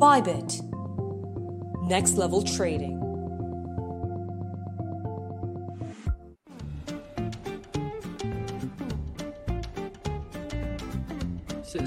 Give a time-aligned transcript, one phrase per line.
[0.00, 0.62] Bybit.
[1.86, 2.99] Next level trading.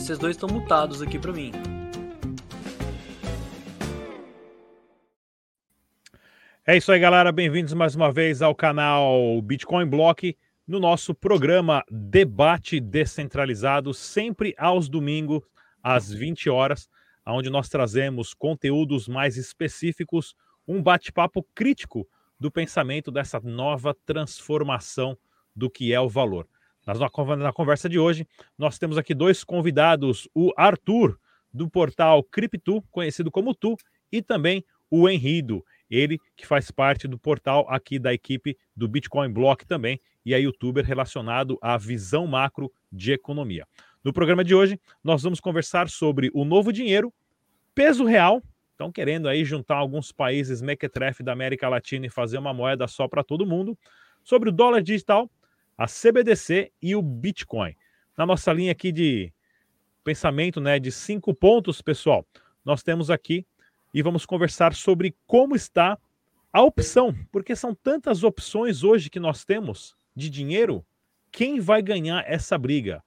[0.04, 1.54] Vocês dois estão mutados aqui para mim.
[6.68, 7.32] É isso aí, galera.
[7.32, 14.90] Bem-vindos mais uma vez ao canal Bitcoin Block, no nosso programa Debate Descentralizado, sempre aos
[14.90, 15.42] domingos,
[15.82, 16.90] às 20 horas
[17.26, 20.36] onde nós trazemos conteúdos mais específicos,
[20.68, 22.06] um bate-papo crítico
[22.38, 25.18] do pensamento dessa nova transformação
[25.56, 26.46] do que é o valor.
[26.86, 31.18] Na conversa de hoje, nós temos aqui dois convidados: o Arthur,
[31.54, 33.76] do portal Criptu, conhecido como Tu,
[34.12, 39.32] e também o Henrido, ele que faz parte do portal aqui da equipe do Bitcoin
[39.32, 43.66] Block também, e é youtuber relacionado à visão macro de economia.
[44.04, 47.14] No programa de hoje, nós vamos conversar sobre o novo dinheiro,
[47.74, 48.42] peso real.
[48.72, 53.08] Estão querendo aí juntar alguns países mequetrefe da América Latina e fazer uma moeda só
[53.08, 53.78] para todo mundo.
[54.24, 55.30] Sobre o dólar digital,
[55.78, 57.76] a CBDC e o Bitcoin.
[58.18, 59.34] Na nossa linha aqui de
[60.04, 62.26] pensamento, né, de cinco pontos, pessoal,
[62.64, 63.46] nós temos aqui
[63.94, 65.98] e vamos conversar sobre como está
[66.52, 70.86] a opção, porque são tantas opções hoje que nós temos de dinheiro.
[71.32, 73.04] Quem vai ganhar essa briga?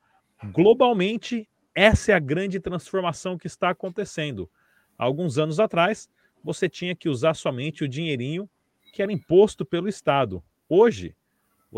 [0.52, 4.50] Globalmente, essa é a grande transformação que está acontecendo.
[4.98, 6.08] Alguns anos atrás,
[6.42, 8.48] você tinha que usar somente o dinheirinho
[8.92, 10.42] que era imposto pelo Estado.
[10.68, 11.14] Hoje,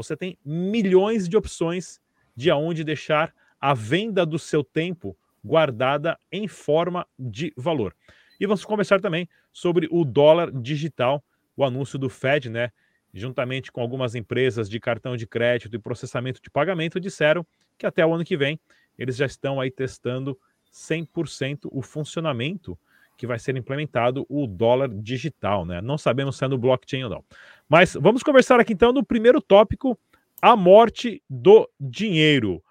[0.03, 2.00] você tem milhões de opções
[2.36, 7.97] de aonde deixar a venda do seu tempo guardada em forma de valor.
[8.38, 11.25] E vamos conversar também sobre o dólar digital,
[11.56, 12.70] o anúncio do Fed, né?
[13.12, 17.44] Juntamente com algumas empresas de cartão de crédito e processamento de pagamento, disseram
[17.76, 18.60] que até o ano que vem
[18.97, 20.38] eles já estão aí testando
[20.72, 22.78] 100% o funcionamento
[23.19, 25.83] que vai ser implementado o dólar digital, né?
[25.83, 27.25] Não sabemos se é no blockchain ou não.
[27.69, 29.99] Mas vamos conversar aqui então no primeiro tópico,
[30.41, 32.62] a morte do dinheiro.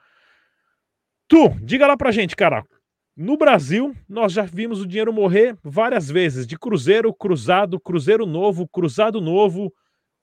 [1.28, 2.66] Tu, diga lá pra gente, cara.
[3.16, 8.68] No Brasil, nós já vimos o dinheiro morrer várias vezes, de cruzeiro, cruzado, cruzeiro novo,
[8.68, 9.74] cruzado novo,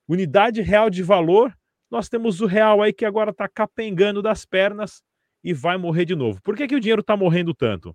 [0.09, 1.55] unidade real de valor.
[1.91, 5.03] Nós temos o real aí que agora está capengando das pernas
[5.43, 6.41] e vai morrer de novo.
[6.41, 7.95] Por que, que o dinheiro está morrendo tanto?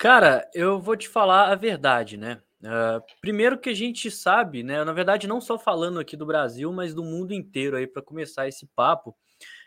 [0.00, 2.40] Cara, eu vou te falar a verdade, né?
[2.62, 4.82] Uh, primeiro que a gente sabe, né?
[4.82, 8.48] Na verdade, não só falando aqui do Brasil, mas do mundo inteiro aí para começar
[8.48, 9.14] esse papo,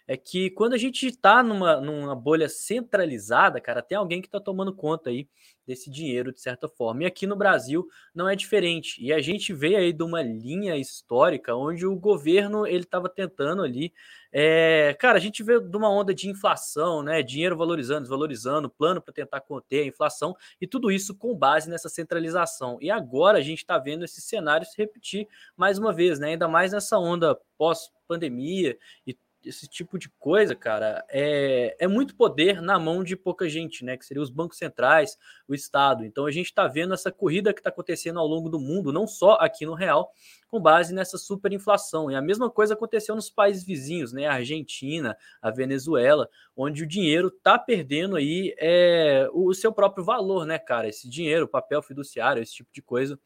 [0.08, 4.40] é que quando a gente está numa, numa bolha centralizada, cara, tem alguém que está
[4.40, 5.28] tomando conta aí
[5.68, 7.04] desse dinheiro de certa forma.
[7.04, 9.04] E aqui no Brasil não é diferente.
[9.04, 13.62] E a gente vê aí de uma linha histórica onde o governo ele estava tentando
[13.62, 13.94] ali,
[14.34, 14.96] é...
[15.00, 19.14] cara, a gente vê de uma onda de inflação, né, dinheiro valorizando, desvalorizando, plano para
[19.14, 22.78] tentar conter a inflação e tudo isso com base nessa centralização.
[22.82, 26.48] E agora a gente está vendo esse cenário se repetir mais uma vez, né, ainda
[26.48, 28.78] mais nessa onda pós pandemia
[29.08, 33.84] e esse tipo de coisa, cara, é, é muito poder na mão de pouca gente,
[33.84, 33.98] né?
[33.98, 35.18] Que seria os bancos centrais,
[35.48, 36.06] o Estado.
[36.06, 39.06] Então a gente está vendo essa corrida que está acontecendo ao longo do mundo, não
[39.06, 40.12] só aqui no real,
[40.48, 42.10] com base nessa superinflação.
[42.10, 44.28] E a mesma coisa aconteceu nos países vizinhos, né?
[44.28, 50.46] A Argentina, a Venezuela, onde o dinheiro está perdendo aí é, o seu próprio valor,
[50.46, 50.88] né, cara?
[50.88, 53.20] Esse dinheiro, papel fiduciário, esse tipo de coisa.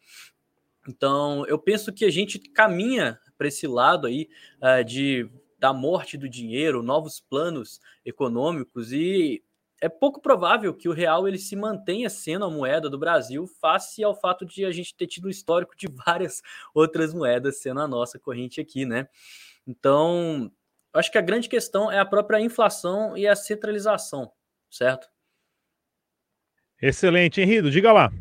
[0.87, 4.29] Então, eu penso que a gente caminha para esse lado aí
[4.61, 9.43] uh, de da morte do dinheiro, novos planos econômicos e
[9.81, 14.03] é pouco provável que o real ele se mantenha sendo a moeda do Brasil face
[14.03, 16.41] ao fato de a gente ter tido um histórico de várias
[16.73, 19.07] outras moedas sendo a nossa corrente aqui, né?
[19.67, 20.51] Então,
[20.93, 24.31] acho que a grande questão é a própria inflação e a centralização,
[24.69, 25.07] certo?
[26.81, 28.11] Excelente, Henrido, diga lá.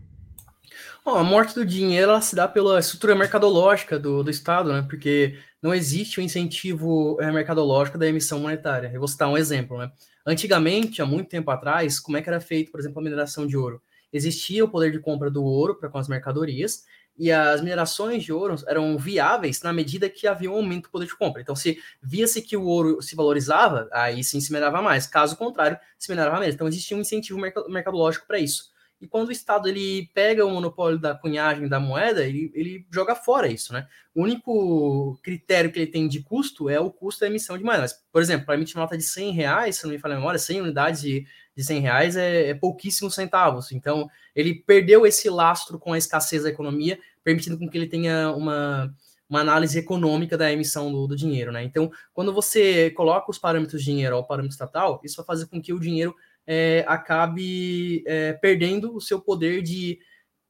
[1.05, 4.85] Bom, a morte do dinheiro ela se dá pela estrutura mercadológica do, do Estado, né?
[4.89, 8.89] Porque não existe o um incentivo é, mercadológico da emissão monetária.
[8.93, 9.91] Eu vou citar um exemplo, né?
[10.25, 13.57] Antigamente, há muito tempo atrás, como é que era feito, por exemplo, a mineração de
[13.57, 13.83] ouro?
[14.13, 16.85] Existia o poder de compra do ouro para com as mercadorias,
[17.19, 21.07] e as minerações de ouro eram viáveis na medida que havia um aumento do poder
[21.07, 21.41] de compra.
[21.43, 25.07] Então, se via-se que o ouro se valorizava, aí sim se minerava mais.
[25.07, 26.55] Caso contrário, se minerava menos.
[26.55, 28.71] Então, existia um incentivo mercadológico para isso.
[29.01, 33.15] E quando o Estado ele pega o monopólio da cunhagem da moeda, ele, ele joga
[33.15, 33.87] fora isso, né?
[34.15, 37.83] O único critério que ele tem de custo é o custo da emissão de moeda.
[37.83, 40.39] Mas, por exemplo, para emitir nota de 100 reais, se não me falha a memória,
[40.39, 43.71] 100 unidades de, de 100 reais é, é pouquíssimos centavos.
[43.71, 48.33] Então, ele perdeu esse lastro com a escassez da economia, permitindo com que ele tenha
[48.33, 48.95] uma,
[49.29, 51.63] uma análise econômica da emissão do, do, dinheiro, né?
[51.63, 55.61] Então, quando você coloca os parâmetros de dinheiro ao parâmetro estatal, isso vai fazer com
[55.61, 56.15] que o dinheiro
[56.47, 59.99] é, acabe é, perdendo o seu poder de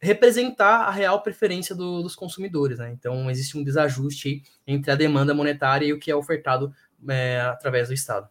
[0.00, 2.92] representar a real preferência do, dos consumidores, né?
[2.92, 6.72] Então, existe um desajuste entre a demanda monetária e o que é ofertado
[7.08, 8.28] é, através do Estado.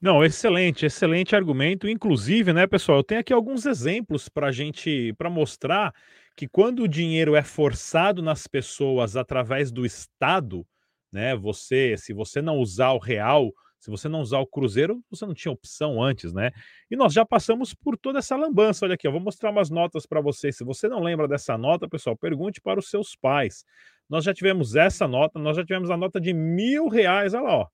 [0.00, 1.88] Não, excelente, excelente argumento.
[1.88, 5.94] Inclusive, né, pessoal, eu tenho aqui alguns exemplos para gente, para mostrar
[6.36, 10.66] que quando o dinheiro é forçado nas pessoas através do Estado,
[11.10, 13.52] né, você, se você não usar o real,
[13.84, 16.52] se você não usar o cruzeiro, você não tinha opção antes, né?
[16.90, 18.86] E nós já passamos por toda essa lambança.
[18.86, 20.56] Olha aqui, eu vou mostrar umas notas para vocês.
[20.56, 23.62] Se você não lembra dessa nota, pessoal, pergunte para os seus pais.
[24.08, 27.56] Nós já tivemos essa nota, nós já tivemos a nota de mil reais, olha lá,
[27.56, 27.66] ó.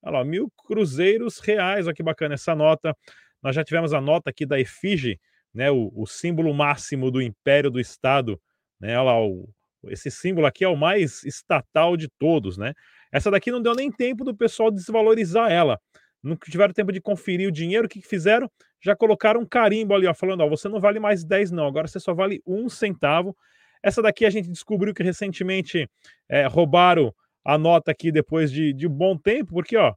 [0.00, 2.96] Olha lá, mil cruzeiros reais, olha que bacana essa nota.
[3.42, 5.18] Nós já tivemos a nota aqui da efígie
[5.52, 8.40] né, o, o, símbolo máximo do império do Estado,
[8.78, 9.48] né, olha lá, o,
[9.88, 12.74] esse símbolo aqui é o mais estatal de todos, né?
[13.12, 15.80] Essa daqui não deu nem tempo do pessoal desvalorizar ela.
[16.22, 18.50] Não tiveram tempo de conferir o dinheiro, o que, fizeram?
[18.80, 21.86] Já colocaram um carimbo ali, ó, falando, ó, você não vale mais 10 não, agora
[21.86, 23.36] você só vale um centavo.
[23.82, 25.88] Essa daqui a gente descobriu que recentemente
[26.28, 27.14] é, roubaram
[27.44, 29.94] a nota aqui depois de, de bom tempo, porque, ó,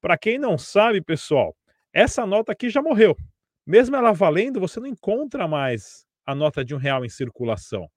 [0.00, 1.54] para quem não sabe, pessoal,
[1.92, 3.16] essa nota aqui já morreu.
[3.66, 7.88] Mesmo ela valendo, você não encontra mais a nota de um real em circulação.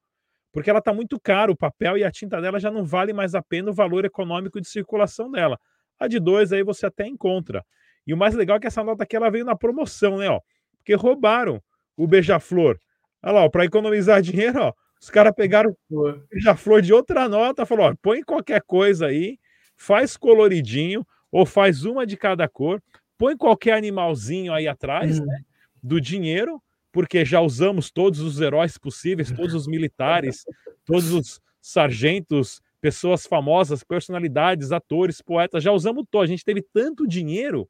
[0.52, 3.36] Porque ela está muito cara, o papel e a tinta dela já não vale mais
[3.36, 5.60] a pena o valor econômico de circulação dela.
[6.00, 7.66] A de dois aí você até encontra.
[8.06, 10.30] E o mais legal é que essa nota aqui ela veio na promoção, né?
[10.30, 10.40] Ó,
[10.78, 11.62] porque roubaram
[11.96, 12.80] o beija-flor.
[13.22, 17.88] Olha lá, para economizar dinheiro, ó, os caras pegaram o beija-flor de outra nota, falou,
[17.88, 19.38] ó, põe qualquer coisa aí,
[19.76, 22.82] faz coloridinho ou faz uma de cada cor,
[23.18, 25.26] põe qualquer animalzinho aí atrás, uhum.
[25.26, 25.40] né?
[25.84, 26.62] do dinheiro,
[26.92, 30.44] porque já usamos todos os heróis possíveis, todos os militares,
[30.86, 36.24] todos os sargentos, pessoas famosas, personalidades, atores, poetas, já usamos todo.
[36.24, 37.70] A gente teve tanto dinheiro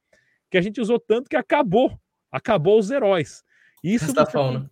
[0.50, 2.00] que a gente usou tanto que acabou.
[2.32, 3.44] Acabou os heróis.
[3.84, 4.70] Isso você, tem,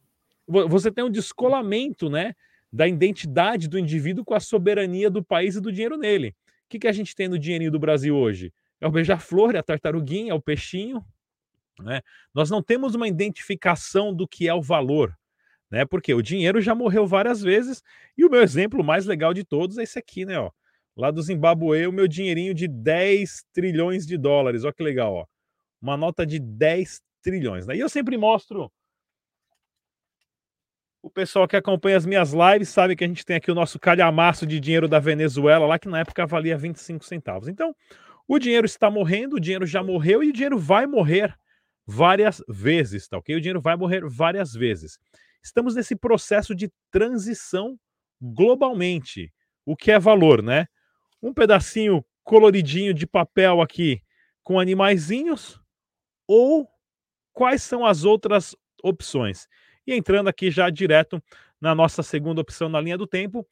[0.48, 2.34] você tem um descolamento, né?
[2.72, 6.30] Da identidade do indivíduo com a soberania do país e do dinheiro nele.
[6.30, 8.54] O que, que a gente tem no dinheirinho do Brasil hoje?
[8.82, 11.04] É o beija-flor, é a tartaruguinha, é o peixinho,
[11.84, 12.02] né?
[12.34, 15.16] Nós não temos uma identificação do que é o valor,
[15.70, 15.86] né?
[15.86, 17.84] Porque o dinheiro já morreu várias vezes
[18.18, 20.40] e o meu exemplo mais legal de todos é esse aqui, né?
[20.40, 20.52] Ó.
[20.96, 24.64] Lá do Zimbabue, o meu dinheirinho de 10 trilhões de dólares.
[24.64, 25.26] Olha que legal, ó.
[25.82, 27.68] Uma nota de 10 trilhões.
[27.68, 27.76] Né?
[27.76, 28.72] E eu sempre mostro.
[31.02, 33.78] O pessoal que acompanha as minhas lives sabe que a gente tem aqui o nosso
[33.78, 37.48] calhamaço de dinheiro da Venezuela, lá que na época valia 25 centavos.
[37.48, 37.76] Então,
[38.28, 41.38] o dinheiro está morrendo, o dinheiro já morreu e o dinheiro vai morrer
[41.86, 43.36] várias vezes, tá ok?
[43.36, 44.98] O dinheiro vai morrer várias vezes.
[45.44, 47.80] Estamos nesse processo de transição
[48.22, 49.32] globalmente.
[49.66, 50.68] O que é valor, né?
[51.22, 54.02] Um pedacinho coloridinho de papel aqui
[54.44, 55.60] com animaizinhos
[56.28, 56.68] ou
[57.32, 59.48] quais são as outras opções?
[59.86, 61.22] E entrando aqui já direto
[61.62, 63.48] na nossa segunda opção na linha do tempo,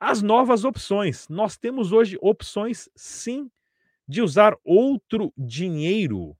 [0.00, 1.28] as novas opções.
[1.28, 3.50] Nós temos hoje opções sim
[4.08, 6.36] de usar outro dinheiro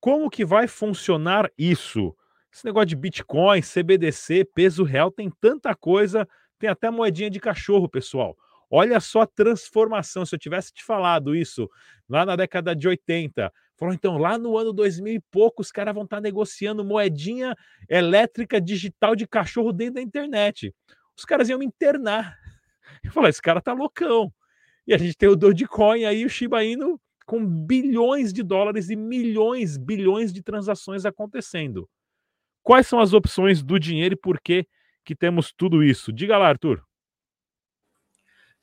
[0.00, 2.16] como que vai funcionar isso?
[2.52, 6.26] Esse negócio de Bitcoin, CBDC, peso real, tem tanta coisa,
[6.58, 8.36] tem até moedinha de cachorro, pessoal.
[8.68, 10.24] Olha só a transformação.
[10.24, 11.68] Se eu tivesse te falado isso
[12.08, 15.94] lá na década de 80, falou então lá no ano 2000 e pouco, os caras
[15.94, 17.54] vão estar tá negociando moedinha
[17.88, 20.74] elétrica digital de cachorro dentro da internet.
[21.16, 22.36] Os caras iam me internar.
[23.04, 24.32] Eu falei, esse cara tá loucão.
[24.86, 27.00] E a gente tem o Dogecoin aí, o Shiba Inu
[27.30, 31.88] com bilhões de dólares e milhões, bilhões de transações acontecendo.
[32.60, 34.66] Quais são as opções do dinheiro e por que
[35.04, 36.12] que temos tudo isso?
[36.12, 36.84] Diga lá, Arthur.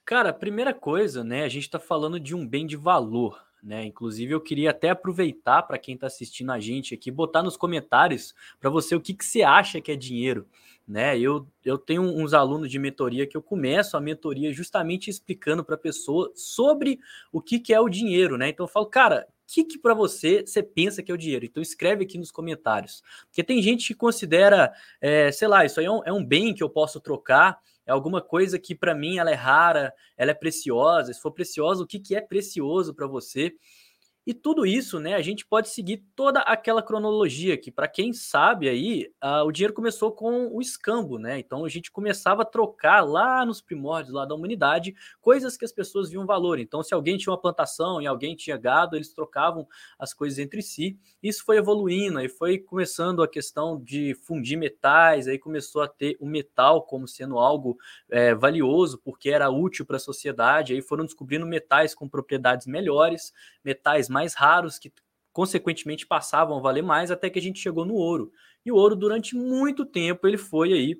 [0.03, 1.45] Cara, primeira coisa, né?
[1.45, 3.85] A gente está falando de um bem de valor, né?
[3.85, 8.35] Inclusive, eu queria até aproveitar para quem está assistindo a gente aqui, botar nos comentários
[8.59, 10.45] para você o que, que você acha que é dinheiro
[10.87, 11.19] né?
[11.19, 15.75] Eu, eu tenho uns alunos de mentoria que eu começo a mentoria justamente explicando para
[15.75, 16.99] a pessoa sobre
[17.31, 18.49] o que, que é o dinheiro, né?
[18.49, 21.45] Então eu falo, cara, o que, que para você você pensa que é o dinheiro?
[21.45, 23.03] Então escreve aqui nos comentários.
[23.27, 26.53] Porque tem gente que considera, é, sei lá, isso aí é um, é um bem
[26.53, 30.33] que eu posso trocar, é alguma coisa que para mim ela é rara, ela é
[30.33, 31.13] preciosa.
[31.13, 33.53] Se for preciosa, o que, que é precioso para você?
[34.27, 38.67] E tudo isso, né, a gente pode seguir toda aquela cronologia que, para quem sabe
[38.67, 41.39] aí, uh, o dinheiro começou com o escambo, né?
[41.39, 45.71] Então a gente começava a trocar lá nos primórdios lá da humanidade coisas que as
[45.71, 46.59] pessoas viam valor.
[46.59, 49.65] Então, se alguém tinha uma plantação e alguém tinha gado, eles trocavam
[49.97, 50.99] as coisas entre si.
[51.23, 56.17] Isso foi evoluindo e foi começando a questão de fundir metais, aí começou a ter
[56.19, 57.77] o metal como sendo algo
[58.09, 60.73] é, valioso, porque era útil para a sociedade.
[60.73, 63.31] Aí foram descobrindo metais com propriedades melhores,
[63.63, 64.91] metais mais raros que
[65.31, 68.31] consequentemente passavam a valer mais até que a gente chegou no ouro.
[68.65, 70.97] E o ouro durante muito tempo ele foi aí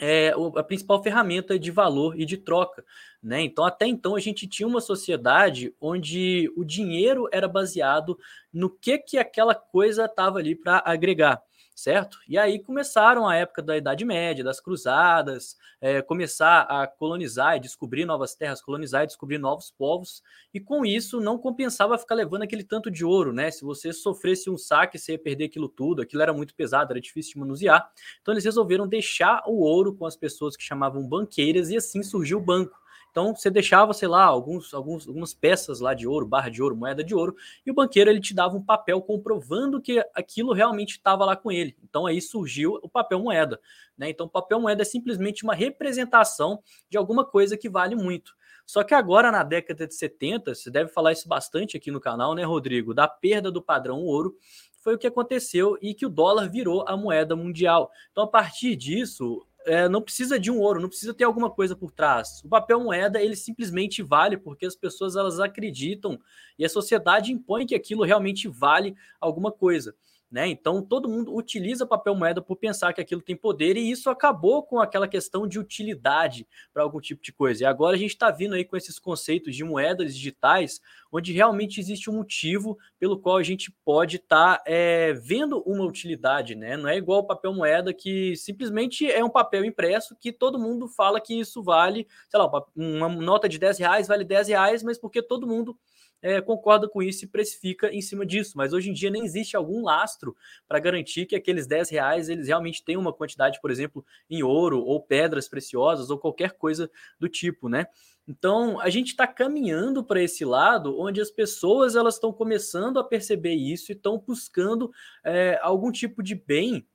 [0.00, 2.84] é, a principal ferramenta de valor e de troca,
[3.22, 3.42] né?
[3.42, 8.18] Então até então a gente tinha uma sociedade onde o dinheiro era baseado
[8.52, 11.42] no que que aquela coisa estava ali para agregar
[11.76, 12.18] certo?
[12.26, 17.60] E aí começaram a época da Idade Média, das cruzadas, é, começar a colonizar e
[17.60, 20.22] descobrir novas terras, colonizar e descobrir novos povos,
[20.54, 23.50] e com isso não compensava ficar levando aquele tanto de ouro, né?
[23.50, 27.00] Se você sofresse um saque, você ia perder aquilo tudo, aquilo era muito pesado, era
[27.00, 27.86] difícil de manusear.
[28.22, 32.38] Então eles resolveram deixar o ouro com as pessoas que chamavam banqueiras, e assim surgiu
[32.38, 32.85] o banco.
[33.16, 36.76] Então você deixava, sei lá, alguns, alguns, algumas peças lá de ouro, barra de ouro,
[36.76, 40.90] moeda de ouro, e o banqueiro ele te dava um papel comprovando que aquilo realmente
[40.90, 41.74] estava lá com ele.
[41.82, 43.58] Então aí surgiu o papel moeda.
[43.96, 44.10] Né?
[44.10, 48.36] Então papel moeda é simplesmente uma representação de alguma coisa que vale muito.
[48.66, 52.34] Só que agora, na década de 70, você deve falar isso bastante aqui no canal,
[52.34, 52.92] né, Rodrigo?
[52.92, 54.36] Da perda do padrão ouro,
[54.82, 57.90] foi o que aconteceu e que o dólar virou a moeda mundial.
[58.12, 61.74] Então, a partir disso, é, não precisa de um ouro, não precisa ter alguma coisa
[61.74, 62.40] por trás.
[62.44, 66.18] O papel moeda ele simplesmente vale porque as pessoas elas acreditam
[66.58, 69.94] e a sociedade impõe que aquilo realmente vale alguma coisa.
[70.28, 70.48] Né?
[70.48, 74.60] Então todo mundo utiliza papel moeda por pensar que aquilo tem poder e isso acabou
[74.64, 77.62] com aquela questão de utilidade para algum tipo de coisa.
[77.62, 80.80] E agora a gente está vindo aí com esses conceitos de moedas digitais,
[81.12, 85.84] onde realmente existe um motivo pelo qual a gente pode estar tá, é, vendo uma
[85.84, 86.76] utilidade, né?
[86.76, 90.88] Não é igual o papel moeda que simplesmente é um papel impresso que todo mundo
[90.88, 94.98] fala que isso vale, sei lá, uma nota de 10 reais vale 10 reais, mas
[94.98, 95.78] porque todo mundo
[96.22, 98.52] é, concorda com isso e precifica em cima disso.
[98.56, 102.48] Mas hoje em dia nem existe algum lastro para garantir que aqueles 10 reais eles
[102.48, 107.28] realmente têm uma quantidade, por exemplo, em ouro ou pedras preciosas ou qualquer coisa do
[107.28, 107.86] tipo, né?
[108.28, 113.04] Então a gente está caminhando para esse lado onde as pessoas elas estão começando a
[113.04, 114.90] perceber isso e estão buscando
[115.24, 116.86] é, algum tipo de bem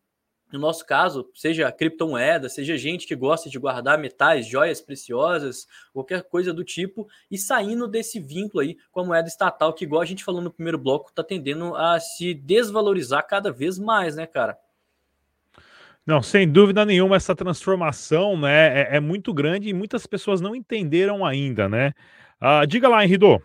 [0.51, 6.23] no nosso caso, seja criptomoeda, seja gente que gosta de guardar metais, joias preciosas, qualquer
[6.23, 10.05] coisa do tipo, e saindo desse vínculo aí com a moeda estatal, que, igual a
[10.05, 14.57] gente falou no primeiro bloco, está tendendo a se desvalorizar cada vez mais, né, cara?
[16.05, 20.55] Não, sem dúvida nenhuma, essa transformação né, é, é muito grande e muitas pessoas não
[20.55, 21.93] entenderam ainda, né?
[22.41, 23.41] Uh, diga lá, Henrido.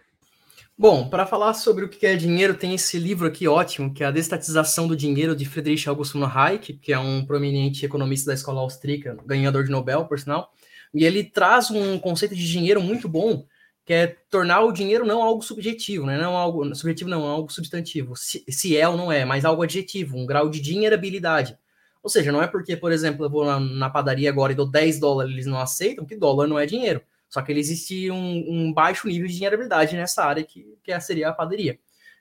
[0.78, 4.06] Bom, para falar sobre o que é dinheiro, tem esse livro aqui ótimo, que é
[4.06, 8.34] A Destatização do Dinheiro, de Friedrich August von Hayek, que é um prominente economista da
[8.34, 10.52] escola austríaca, ganhador de Nobel, por sinal.
[10.92, 13.46] E ele traz um conceito de dinheiro muito bom,
[13.86, 16.18] que é tornar o dinheiro não algo subjetivo, né?
[16.18, 18.14] Não algo subjetivo, não, algo substantivo.
[18.14, 21.56] Se, se é ou não é, mas algo adjetivo, um grau de dinheirabilidade.
[22.02, 24.70] Ou seja, não é porque, por exemplo, eu vou na, na padaria agora e dou
[24.70, 27.00] 10 dólares, eles não aceitam, que dólar não é dinheiro.
[27.28, 31.28] Só que ele existe um, um baixo nível de dinheirabilidade nessa área que, que seria
[31.28, 31.78] a padaria.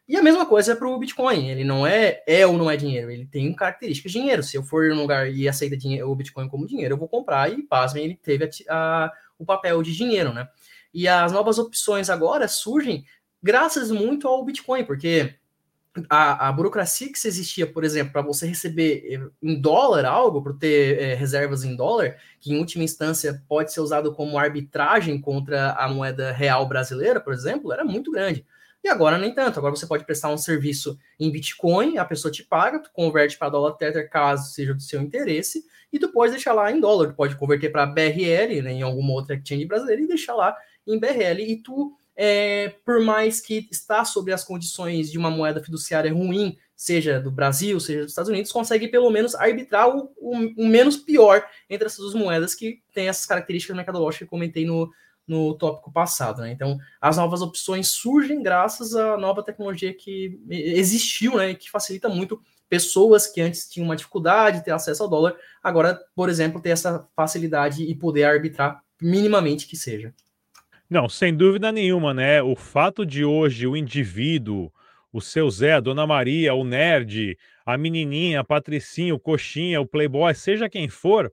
[0.08, 1.50] E a mesma coisa é para o Bitcoin.
[1.50, 3.10] Ele não é é ou não é dinheiro.
[3.10, 4.44] Ele tem características de dinheiro.
[4.44, 7.52] Se eu for em um lugar e aceita o Bitcoin como dinheiro, eu vou comprar
[7.52, 10.48] e, pasmem, ele teve a, a, o papel de dinheiro, né?
[10.94, 13.04] E as novas opções agora surgem
[13.42, 15.36] graças muito ao Bitcoin, porque
[16.10, 20.54] a, a, burocracia que existia, por exemplo, para você receber eh, em dólar algo, para
[20.54, 25.72] ter é, reservas em dólar, que em última instância pode ser usado como arbitragem contra
[25.74, 28.46] a moeda real brasileira, por exemplo, era muito grande.
[28.84, 29.58] E agora nem tanto.
[29.58, 33.50] Agora você pode prestar um serviço em Bitcoin, a pessoa te paga, tu converte para
[33.50, 37.08] dólar Tether caso seja do seu interesse, e tu pode deixar lá em dólar.
[37.08, 41.00] Tu pode converter para BRL, né, em alguma outra exchange brasileira, e deixar lá em
[41.00, 41.42] BRL.
[41.42, 46.58] E tu é, por mais que está sobre as condições de uma moeda fiduciária ruim,
[46.76, 50.98] seja do Brasil, seja dos Estados Unidos, consegue pelo menos arbitrar o, o, o menos
[50.98, 54.92] pior entre essas duas moedas que têm essas características mercadológicas que eu comentei no,
[55.28, 56.42] no tópico passado.
[56.42, 56.52] Né?
[56.52, 62.42] Então, as novas opções surgem graças à nova tecnologia que existiu, né, que facilita muito
[62.68, 66.70] pessoas que antes tinham uma dificuldade de ter acesso ao dólar, agora, por exemplo, ter
[66.70, 70.14] essa facilidade e poder arbitrar minimamente que seja.
[70.90, 72.42] Não, sem dúvida nenhuma, né?
[72.42, 74.72] O fato de hoje o indivíduo,
[75.12, 79.88] o seu Zé, a Dona Maria, o nerd, a menininha, a patricinha, o coxinha, o
[79.88, 81.32] playboy, seja quem for,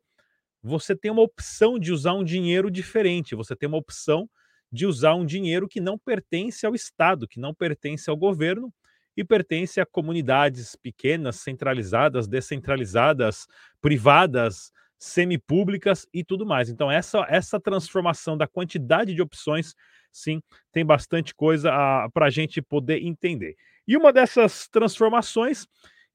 [0.63, 4.29] você tem uma opção de usar um dinheiro diferente, você tem uma opção
[4.73, 8.73] de usar um dinheiro que não pertence ao Estado, que não pertence ao governo
[9.17, 13.47] e pertence a comunidades pequenas, centralizadas, descentralizadas,
[13.81, 16.69] privadas, semipúblicas e tudo mais.
[16.69, 19.75] Então, essa, essa transformação da quantidade de opções,
[20.13, 20.41] sim,
[20.71, 21.73] tem bastante coisa
[22.15, 23.57] para a gente poder entender.
[23.87, 25.67] E uma dessas transformações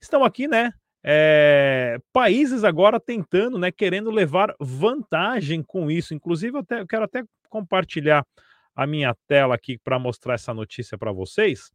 [0.02, 0.72] estão aqui, né?
[1.04, 6.14] É, países agora tentando, né, querendo levar vantagem com isso.
[6.14, 8.26] Inclusive, eu, eu quero até compartilhar
[8.74, 11.72] a minha tela aqui para mostrar essa notícia para vocês,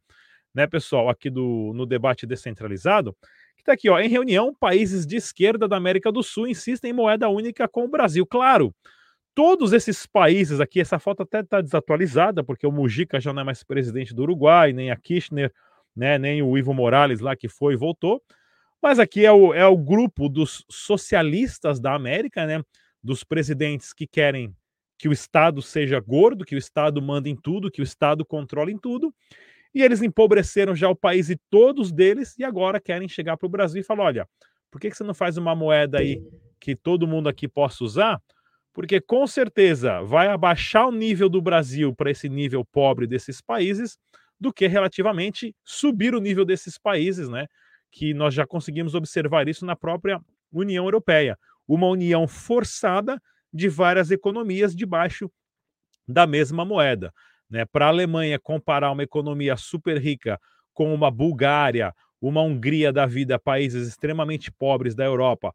[0.53, 3.15] né, pessoal, aqui do no debate descentralizado.
[3.57, 6.93] Que tá aqui, ó, em reunião, países de esquerda da América do Sul insistem em
[6.93, 8.25] moeda única com o Brasil.
[8.25, 8.73] Claro,
[9.35, 13.45] todos esses países aqui, essa foto até está desatualizada, porque o Mujica já não é
[13.45, 15.51] mais presidente do Uruguai, nem a Kirchner,
[15.95, 18.21] né, nem o Ivo Morales lá que foi e voltou.
[18.81, 22.61] Mas aqui é o, é o grupo dos socialistas da América, né?
[23.01, 24.53] Dos presidentes que querem
[24.97, 28.73] que o Estado seja gordo, que o Estado manda em tudo, que o Estado controle
[28.73, 29.13] em tudo.
[29.73, 33.49] E eles empobreceram já o país e todos deles, e agora querem chegar para o
[33.49, 34.29] Brasil e falar: olha,
[34.71, 36.21] por que, que você não faz uma moeda aí
[36.59, 38.21] que todo mundo aqui possa usar?
[38.73, 43.97] Porque com certeza vai abaixar o nível do Brasil para esse nível pobre desses países,
[44.39, 47.45] do que relativamente subir o nível desses países, né?
[47.93, 50.19] que nós já conseguimos observar isso na própria
[50.51, 51.37] União Europeia.
[51.67, 53.21] Uma união forçada
[53.53, 55.31] de várias economias debaixo
[56.07, 57.13] da mesma moeda.
[57.53, 57.65] Né?
[57.65, 60.41] Para a Alemanha comparar uma economia super rica
[60.73, 65.53] com uma Bulgária, uma Hungria da vida, países extremamente pobres da Europa,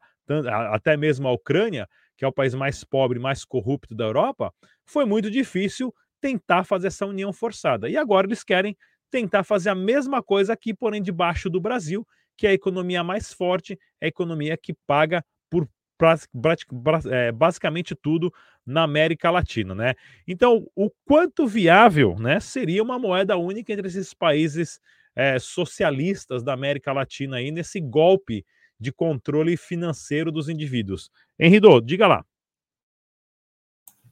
[0.71, 4.53] até mesmo a Ucrânia, que é o país mais pobre, mais corrupto da Europa,
[4.85, 7.89] foi muito difícil tentar fazer essa união forçada.
[7.89, 8.77] E agora eles querem
[9.11, 13.33] tentar fazer a mesma coisa aqui, porém debaixo do Brasil, que é a economia mais
[13.33, 15.67] forte, é a economia que paga por
[17.33, 18.33] basicamente tudo
[18.65, 19.95] na América Latina, né?
[20.27, 24.79] Então, o quanto viável, né, seria uma moeda única entre esses países
[25.15, 28.45] é, socialistas da América Latina aí nesse golpe
[28.79, 31.11] de controle financeiro dos indivíduos?
[31.37, 32.25] Henrido, diga lá.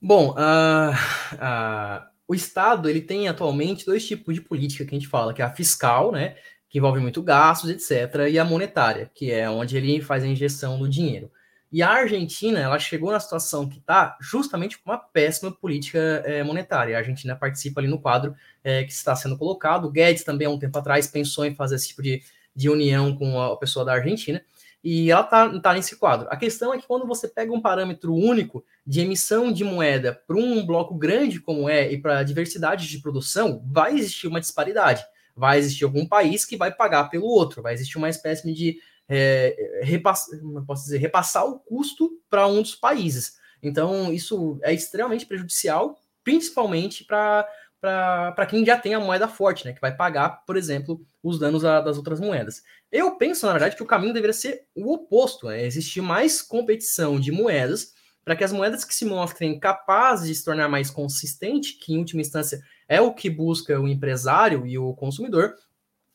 [0.00, 0.92] Bom, uh,
[1.34, 5.42] uh, o Estado ele tem atualmente dois tipos de política que a gente fala, que
[5.42, 6.36] é a fiscal, né,
[6.68, 10.78] que envolve muito gastos, etc., e a monetária, que é onde ele faz a injeção
[10.78, 11.30] do dinheiro.
[11.70, 16.42] E a Argentina, ela chegou na situação que está justamente com uma péssima política é,
[16.42, 16.96] monetária.
[16.96, 19.86] A Argentina participa ali no quadro é, que está sendo colocado.
[19.86, 22.22] O Guedes também, há um tempo atrás, pensou em fazer esse tipo de,
[22.56, 24.42] de união com a pessoa da Argentina.
[24.82, 26.26] E ela está tá nesse quadro.
[26.30, 30.36] A questão é que quando você pega um parâmetro único de emissão de moeda para
[30.36, 35.04] um bloco grande como é e para a diversidade de produção, vai existir uma disparidade
[35.38, 39.56] vai existir algum país que vai pagar pelo outro, vai existir uma espécie de é,
[40.02, 43.38] posso dizer, repassar o custo para um dos países.
[43.62, 49.80] Então, isso é extremamente prejudicial, principalmente para quem já tem a moeda forte, né, que
[49.80, 52.62] vai pagar, por exemplo, os danos a, das outras moedas.
[52.92, 57.18] Eu penso, na verdade, que o caminho deveria ser o oposto, né, existir mais competição
[57.18, 57.92] de moedas
[58.24, 61.98] para que as moedas que se mostrem capazes de se tornar mais consistente, que em
[61.98, 65.54] última instância é o que busca o empresário e o consumidor,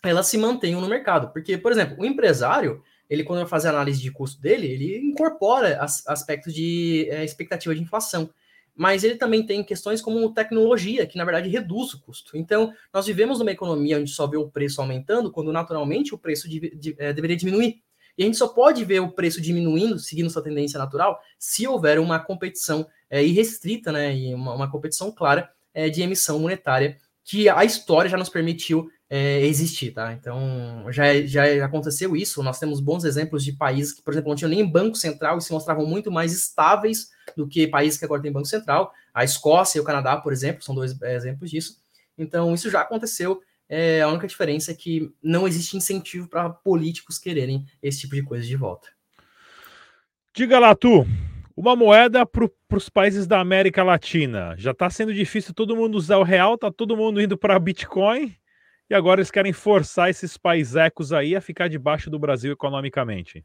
[0.04, 1.30] elas se mantenham no mercado.
[1.32, 5.82] Porque, por exemplo, o empresário, ele quando vai fazer análise de custo dele, ele incorpora
[5.82, 8.30] as, aspectos de é, expectativa de inflação.
[8.76, 12.36] Mas ele também tem questões como tecnologia, que na verdade reduz o custo.
[12.36, 16.50] Então, nós vivemos numa economia onde só vê o preço aumentando, quando naturalmente o preço
[16.50, 17.82] de, de, é, deveria diminuir.
[18.18, 22.00] E a gente só pode ver o preço diminuindo, seguindo sua tendência natural, se houver
[22.00, 27.48] uma competição é, irrestrita, né, e uma, uma competição clara é, de emissão monetária que
[27.48, 30.12] a história já nos permitiu é, existir, tá?
[30.12, 32.42] Então, já, já aconteceu isso.
[32.42, 35.42] Nós temos bons exemplos de países que, por exemplo, não tinham nem banco central e
[35.42, 38.92] se mostravam muito mais estáveis do que países que agora têm banco central.
[39.14, 41.80] A Escócia e o Canadá, por exemplo, são dois é, exemplos disso.
[42.18, 43.40] Então, isso já aconteceu.
[43.70, 48.24] É, a única diferença é que não existe incentivo para políticos quererem esse tipo de
[48.24, 48.88] coisa de volta.
[50.34, 51.06] Diga lá, tu,
[51.56, 54.56] uma moeda para os países da América Latina.
[54.58, 58.36] Já está sendo difícil todo mundo usar o real, tá todo mundo indo para Bitcoin.
[58.90, 63.44] E agora eles querem forçar esses paisecos aí a ficar debaixo do Brasil economicamente.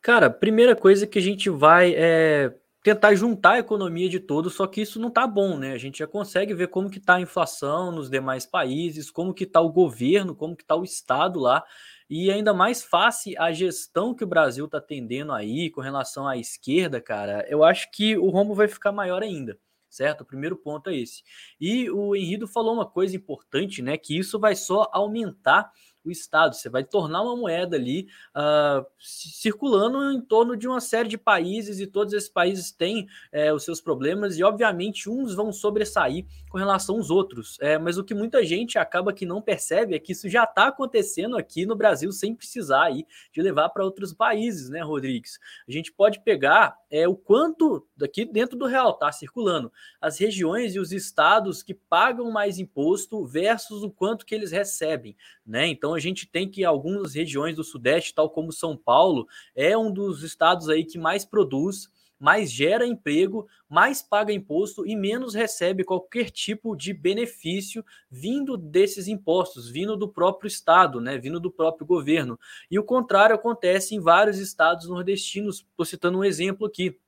[0.00, 4.66] Cara, primeira coisa que a gente vai é tentar juntar a economia de todos, só
[4.66, 5.72] que isso não tá bom, né?
[5.72, 9.44] A gente já consegue ver como que tá a inflação nos demais países, como que
[9.44, 11.62] tá o governo, como que tá o estado lá.
[12.08, 16.38] E ainda mais fácil a gestão que o Brasil está tendendo aí com relação à
[16.38, 20.22] esquerda, cara, eu acho que o rombo vai ficar maior ainda, certo?
[20.22, 21.22] O primeiro ponto é esse.
[21.60, 23.96] E o Henrido falou uma coisa importante, né?
[23.96, 25.72] Que isso vai só aumentar
[26.08, 26.54] o Estado.
[26.54, 31.80] Você vai tornar uma moeda ali uh, circulando em torno de uma série de países,
[31.80, 36.58] e todos esses países têm é, os seus problemas, e obviamente uns vão sobressair com
[36.58, 37.58] relação aos outros.
[37.60, 40.68] É, mas o que muita gente acaba que não percebe é que isso já está
[40.68, 45.38] acontecendo aqui no Brasil sem precisar aí de levar para outros países, né, Rodrigues?
[45.68, 50.74] A gente pode pegar é, o quanto daqui dentro do real está circulando as regiões
[50.74, 55.66] e os estados que pagam mais imposto versus o quanto que eles recebem, né?
[55.66, 59.92] Então a gente tem que algumas regiões do Sudeste, tal como São Paulo, é um
[59.92, 65.84] dos estados aí que mais produz mais gera emprego, mais paga imposto e menos recebe
[65.84, 71.86] qualquer tipo de benefício vindo desses impostos, vindo do próprio estado, né, vindo do próprio
[71.86, 72.38] governo.
[72.70, 75.66] E o contrário acontece em vários estados nordestinos.
[75.70, 76.98] Estou citando um exemplo aqui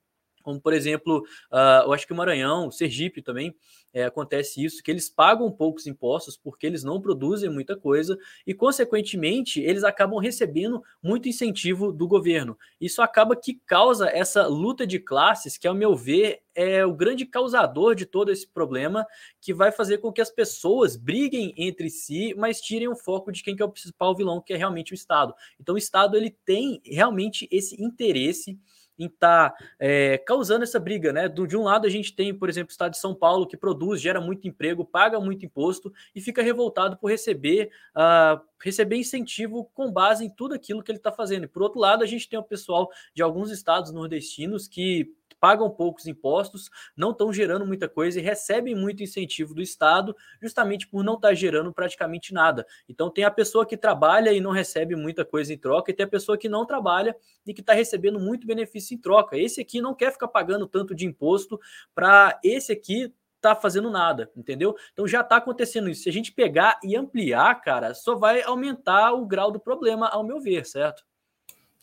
[0.51, 1.19] como por exemplo,
[1.53, 3.55] uh, eu acho que o Maranhão, Sergipe também,
[3.93, 8.55] é, acontece isso, que eles pagam poucos impostos porque eles não produzem muita coisa e,
[8.55, 12.57] consequentemente, eles acabam recebendo muito incentivo do governo.
[12.81, 17.25] Isso acaba que causa essa luta de classes, que, ao meu ver, é o grande
[17.27, 19.07] causador de todo esse problema,
[19.41, 23.43] que vai fazer com que as pessoas briguem entre si, mas tirem o foco de
[23.43, 25.35] quem que é o principal vilão, que é realmente o Estado.
[25.61, 28.59] Então, o Estado ele tem realmente esse interesse
[29.01, 31.29] em estar tá, é, causando essa briga, né?
[31.29, 34.01] De um lado a gente tem, por exemplo, o estado de São Paulo que produz,
[34.01, 39.91] gera muito emprego, paga muito imposto e fica revoltado por receber, uh, receber incentivo com
[39.91, 41.45] base em tudo aquilo que ele está fazendo.
[41.45, 45.71] E por outro lado, a gente tem o pessoal de alguns estados nordestinos que pagam
[45.71, 51.03] poucos impostos, não estão gerando muita coisa e recebem muito incentivo do Estado, justamente por
[51.03, 52.67] não estar tá gerando praticamente nada.
[52.87, 56.05] Então tem a pessoa que trabalha e não recebe muita coisa em troca, e tem
[56.05, 59.39] a pessoa que não trabalha e que está recebendo muito benefício em troca.
[59.39, 61.59] Esse aqui não quer ficar pagando tanto de imposto
[61.95, 64.75] para esse aqui tá fazendo nada, entendeu?
[64.93, 66.03] Então já tá acontecendo isso.
[66.03, 70.25] Se a gente pegar e ampliar, cara, só vai aumentar o grau do problema, ao
[70.25, 71.03] meu ver, certo?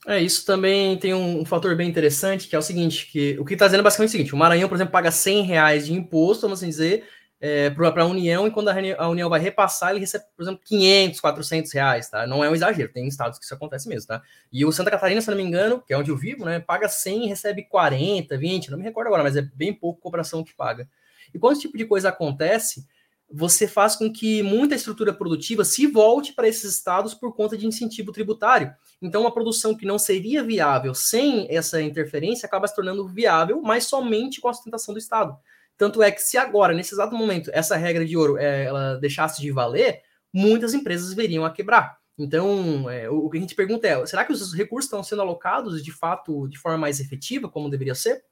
[0.06, 3.44] É, isso também tem um, um, fator bem interessante, que é o seguinte, que o
[3.44, 5.94] que está dizendo é basicamente o seguinte, o Maranhão, por exemplo, paga 100 reais de
[5.94, 7.06] imposto, vamos assim dizer,
[7.40, 10.62] é, para a União, e quando a, a, União vai repassar, ele recebe, por exemplo,
[10.64, 12.26] 500, 400 reais, tá?
[12.26, 14.22] Não é um exagero, tem estados que isso acontece mesmo, tá?
[14.52, 16.88] E o Santa Catarina, se não me engano, que é onde eu vivo, né, paga
[16.88, 20.56] 100 e recebe 40, 20, não me recordo agora, mas é bem pouco cooperação que
[20.56, 20.88] paga.
[21.34, 22.86] E quando esse tipo de coisa acontece,
[23.30, 27.68] você faz com que muita estrutura produtiva se volte para esses estados por conta de
[27.68, 28.74] incentivo tributário.
[29.02, 33.86] Então, uma produção que não seria viável sem essa interferência acaba se tornando viável, mas
[33.86, 35.38] somente com a sustentação do Estado.
[35.78, 39.42] Tanto é que, se agora, nesse exato momento, essa regra de ouro é, ela deixasse
[39.42, 40.02] de valer,
[40.34, 41.98] muitas empresas veriam a quebrar.
[42.18, 45.22] Então, é, o, o que a gente pergunta é: será que os recursos estão sendo
[45.22, 48.24] alocados de fato de forma mais efetiva, como deveria ser?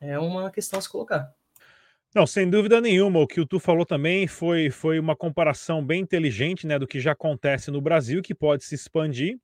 [0.00, 1.32] É uma questão a se colocar.
[2.14, 3.20] Não, sem dúvida nenhuma.
[3.20, 7.00] O que o Tu falou também foi, foi uma comparação bem inteligente né, do que
[7.00, 9.38] já acontece no Brasil, que pode se expandir.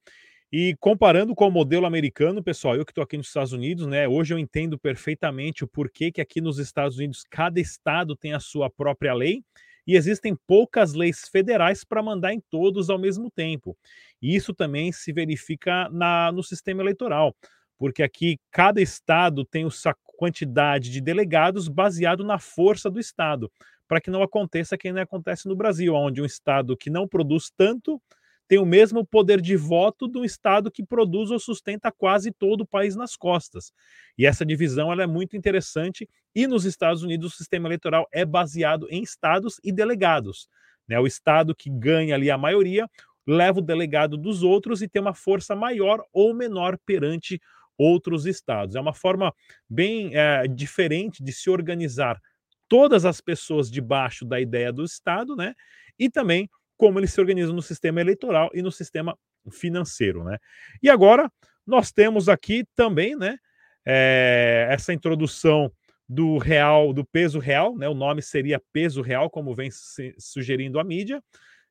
[0.53, 4.09] E comparando com o modelo americano, pessoal, eu que estou aqui nos Estados Unidos, né?
[4.09, 8.41] Hoje eu entendo perfeitamente o porquê que aqui nos Estados Unidos cada estado tem a
[8.41, 9.43] sua própria lei
[9.87, 13.77] e existem poucas leis federais para mandar em todos ao mesmo tempo.
[14.21, 17.35] E isso também se verifica na, no sistema eleitoral,
[17.79, 19.71] porque aqui cada estado tem o,
[20.19, 23.51] quantidade de delegados baseado na força do Estado,
[23.87, 27.51] para que não aconteça que nem acontece no Brasil, onde um Estado que não produz
[27.57, 28.03] tanto
[28.49, 32.67] tem o mesmo poder de voto do Estado que produz ou sustenta quase todo o
[32.67, 33.71] país nas costas.
[34.17, 38.25] E essa divisão ela é muito interessante, e nos Estados Unidos o sistema eleitoral é
[38.25, 40.49] baseado em estados e delegados.
[40.89, 40.99] Né?
[40.99, 42.89] O Estado que ganha ali a maioria
[43.27, 47.39] leva o delegado dos outros e tem uma força maior ou menor perante
[47.79, 48.75] outros estados.
[48.75, 49.33] É uma forma
[49.69, 52.21] bem é, diferente de se organizar
[52.69, 55.55] todas as pessoas debaixo da ideia do Estado, né?
[55.99, 59.17] E também como eles se organizam no sistema eleitoral e no sistema
[59.51, 60.39] financeiro, né?
[60.83, 61.31] E agora
[61.67, 63.39] nós temos aqui também, né?
[63.87, 65.73] É, essa introdução
[66.09, 67.89] do real, do peso real, né?
[67.89, 69.71] O nome seria peso real, como vem
[70.19, 71.23] sugerindo a mídia.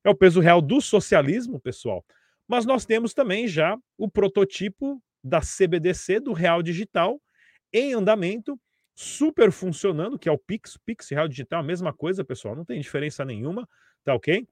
[0.03, 2.03] É o peso real do socialismo, pessoal.
[2.47, 7.21] Mas nós temos também já o prototipo da CBDC, do Real Digital,
[7.71, 8.59] em andamento,
[8.95, 10.77] super funcionando, que é o Pix.
[10.85, 13.67] Pix Real Digital, a mesma coisa, pessoal, não tem diferença nenhuma,
[14.03, 14.47] tá ok?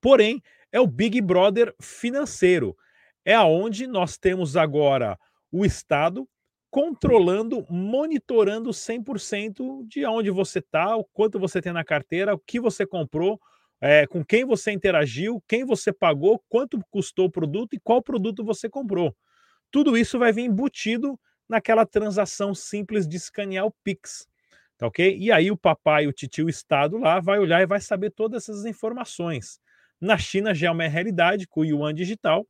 [0.00, 2.76] Porém, é o Big Brother financeiro.
[3.24, 5.18] É aonde nós temos agora
[5.50, 6.28] o Estado
[6.70, 12.60] controlando, monitorando 100% de onde você está, o quanto você tem na carteira, o que
[12.60, 13.40] você comprou,
[13.80, 18.44] é, com quem você interagiu, quem você pagou, quanto custou o produto e qual produto
[18.44, 19.16] você comprou.
[19.70, 24.26] Tudo isso vai vir embutido naquela transação simples de escanear o Pix.
[24.78, 25.16] Tá ok?
[25.18, 28.42] E aí o papai, o tio, o Estado lá vai olhar e vai saber todas
[28.42, 29.58] essas informações.
[30.00, 32.46] Na China já é uma realidade com o yuan digital.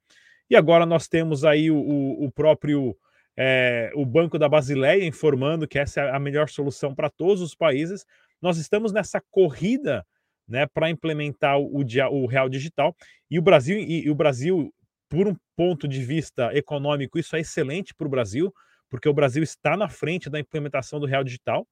[0.50, 2.96] E agora nós temos aí o, o, o próprio
[3.36, 7.54] é, o Banco da Basileia informando que essa é a melhor solução para todos os
[7.54, 8.04] países.
[8.40, 10.04] Nós estamos nessa corrida
[10.48, 12.96] né, para implementar o, o, real digital
[13.30, 14.72] e o Brasil e, e o Brasil
[15.08, 18.52] por um ponto de vista econômico isso é excelente para o Brasil
[18.88, 21.66] porque o Brasil está na frente da implementação do real digital,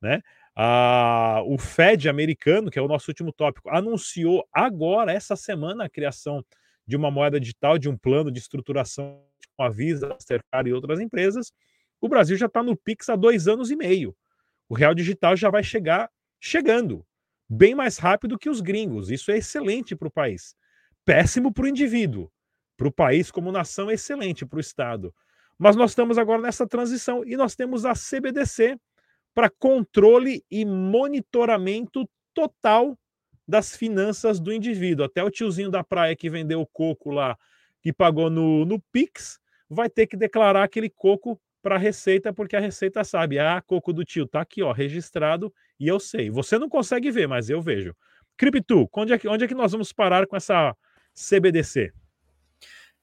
[0.00, 0.20] né?
[0.54, 5.88] Ah, o Fed americano, que é o nosso último tópico, anunciou agora, essa semana, a
[5.88, 6.44] criação
[6.86, 9.22] de uma moeda digital, de um plano de estruturação
[9.56, 11.52] com a Visa, Mastercard e outras empresas.
[12.00, 14.16] O Brasil já está no Pix há dois anos e meio.
[14.68, 17.04] O real digital já vai chegar chegando,
[17.48, 19.10] bem mais rápido que os gringos.
[19.10, 20.54] Isso é excelente para o país.
[21.04, 22.30] Péssimo para o indivíduo.
[22.78, 25.12] Para o país, como nação, é excelente para o Estado.
[25.58, 28.78] Mas nós estamos agora nessa transição e nós temos a CBDC
[29.34, 32.96] para controle e monitoramento total
[33.46, 35.04] das finanças do indivíduo.
[35.04, 37.36] Até o tiozinho da praia que vendeu o coco lá,
[37.82, 42.54] que pagou no, no Pix, vai ter que declarar aquele coco para a Receita, porque
[42.54, 46.30] a Receita sabe, ah, coco do tio tá aqui, ó, registrado, e eu sei.
[46.30, 47.92] Você não consegue ver, mas eu vejo.
[48.36, 50.76] Criptu, onde é que, onde é que nós vamos parar com essa
[51.12, 51.92] CBDC?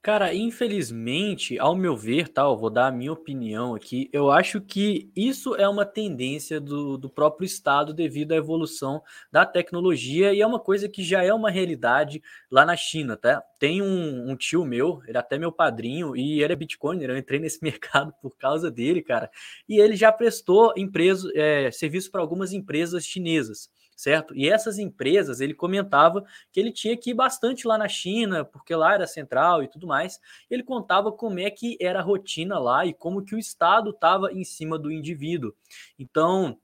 [0.05, 4.61] Cara, infelizmente, ao meu ver, tá, eu vou dar a minha opinião aqui, eu acho
[4.61, 10.41] que isso é uma tendência do, do próprio Estado devido à evolução da tecnologia e
[10.41, 13.41] é uma coisa que já é uma realidade lá na China, tá?
[13.57, 17.17] Tem um, um tio meu, ele é até meu padrinho, e ele é Bitcoiner, eu
[17.17, 19.27] entrei nesse mercado por causa dele, cara,
[19.67, 24.35] e ele já prestou empresa, é, serviço para algumas empresas chinesas certo?
[24.35, 28.75] E essas empresas, ele comentava que ele tinha que ir bastante lá na China, porque
[28.75, 30.19] lá era central e tudo mais.
[30.49, 34.31] Ele contava como é que era a rotina lá e como que o Estado estava
[34.31, 35.53] em cima do indivíduo.
[35.97, 36.57] Então,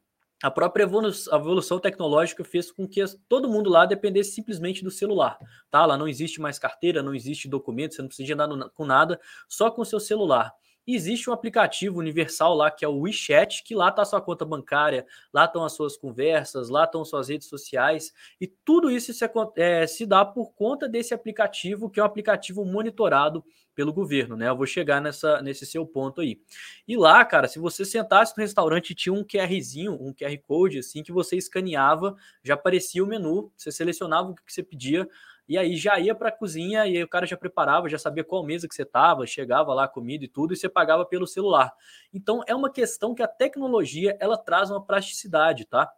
[0.44, 5.38] a própria evolução, tecnológica fez com que todo mundo lá dependesse simplesmente do celular,
[5.70, 5.86] tá?
[5.86, 9.70] Lá não existe mais carteira, não existe documento, você não precisa andar com nada, só
[9.70, 10.52] com o seu celular.
[10.86, 14.44] Existe um aplicativo universal lá que é o WeChat, que lá está a sua conta
[14.44, 19.26] bancária, lá estão as suas conversas, lá estão suas redes sociais, e tudo isso se,
[19.58, 24.50] é, se dá por conta desse aplicativo, que é um aplicativo monitorado pelo governo, né?
[24.50, 26.40] Eu vou chegar nessa, nesse seu ponto aí.
[26.88, 31.02] E lá, cara, se você sentasse no restaurante tinha um QRzinho, um QR Code, assim,
[31.02, 35.08] que você escaneava, já aparecia o menu, você selecionava o que você pedia,
[35.52, 38.42] e aí já ia para a cozinha e o cara já preparava, já sabia qual
[38.42, 41.74] mesa que você estava, chegava lá comida e tudo, e você pagava pelo celular.
[42.14, 45.92] Então é uma questão que a tecnologia ela traz uma praticidade, tá?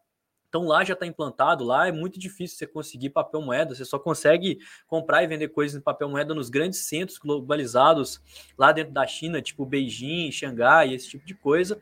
[0.49, 3.99] Então lá já está implantado, lá é muito difícil você conseguir papel moeda, você só
[3.99, 8.19] consegue comprar e vender coisas em papel moeda nos grandes centros globalizados
[8.57, 11.79] lá dentro da China, tipo Beijing, Xangai, esse tipo de coisa.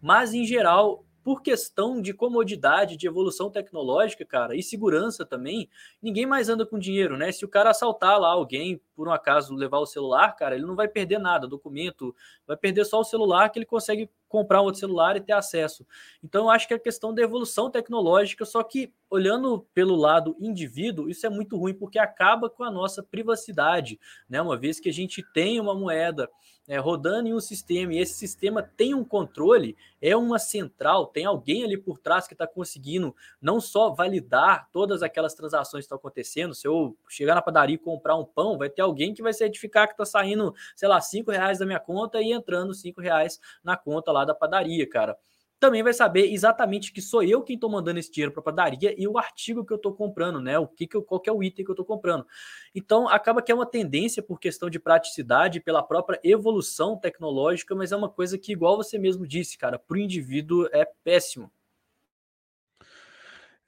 [0.00, 5.68] Mas em geral, por questão de comodidade, de evolução tecnológica, cara, e segurança também,
[6.02, 7.30] ninguém mais anda com dinheiro, né?
[7.32, 10.76] Se o cara assaltar lá alguém, por um acaso levar o celular, cara, ele não
[10.76, 12.14] vai perder nada, documento,
[12.46, 15.84] vai perder só o celular que ele consegue comprar um outro celular e ter acesso.
[16.22, 21.10] Então, eu acho que é questão da evolução tecnológica, só que olhando pelo lado indivíduo,
[21.10, 24.40] isso é muito ruim porque acaba com a nossa privacidade, né?
[24.40, 26.30] Uma vez que a gente tem uma moeda
[26.70, 31.24] é, rodando em um sistema e esse sistema tem um controle, é uma central, tem
[31.24, 33.12] alguém ali por trás que está conseguindo
[33.42, 36.54] não só validar todas aquelas transações que estão acontecendo.
[36.54, 39.88] Se eu chegar na padaria e comprar um pão, vai ter alguém que vai certificar
[39.88, 43.76] que está saindo, sei lá, cinco reais da minha conta e entrando cinco reais na
[43.76, 45.16] conta lá da padaria, cara
[45.60, 48.94] também vai saber exatamente que sou eu quem estou mandando esse dinheiro para a padaria
[48.96, 50.58] e o artigo que eu estou comprando, né?
[50.58, 52.26] O que, que eu, qual que é o item que eu estou comprando.
[52.74, 57.92] Então acaba que é uma tendência por questão de praticidade, pela própria evolução tecnológica, mas
[57.92, 61.52] é uma coisa que, igual você mesmo disse, cara, para o indivíduo é péssimo.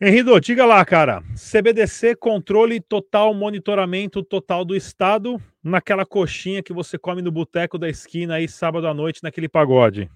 [0.01, 1.23] Henrido, diga lá, cara.
[1.37, 7.89] CBDC, controle total, monitoramento total do Estado naquela coxinha que você come no boteco da
[7.89, 10.11] esquina aí sábado à noite naquele pagode.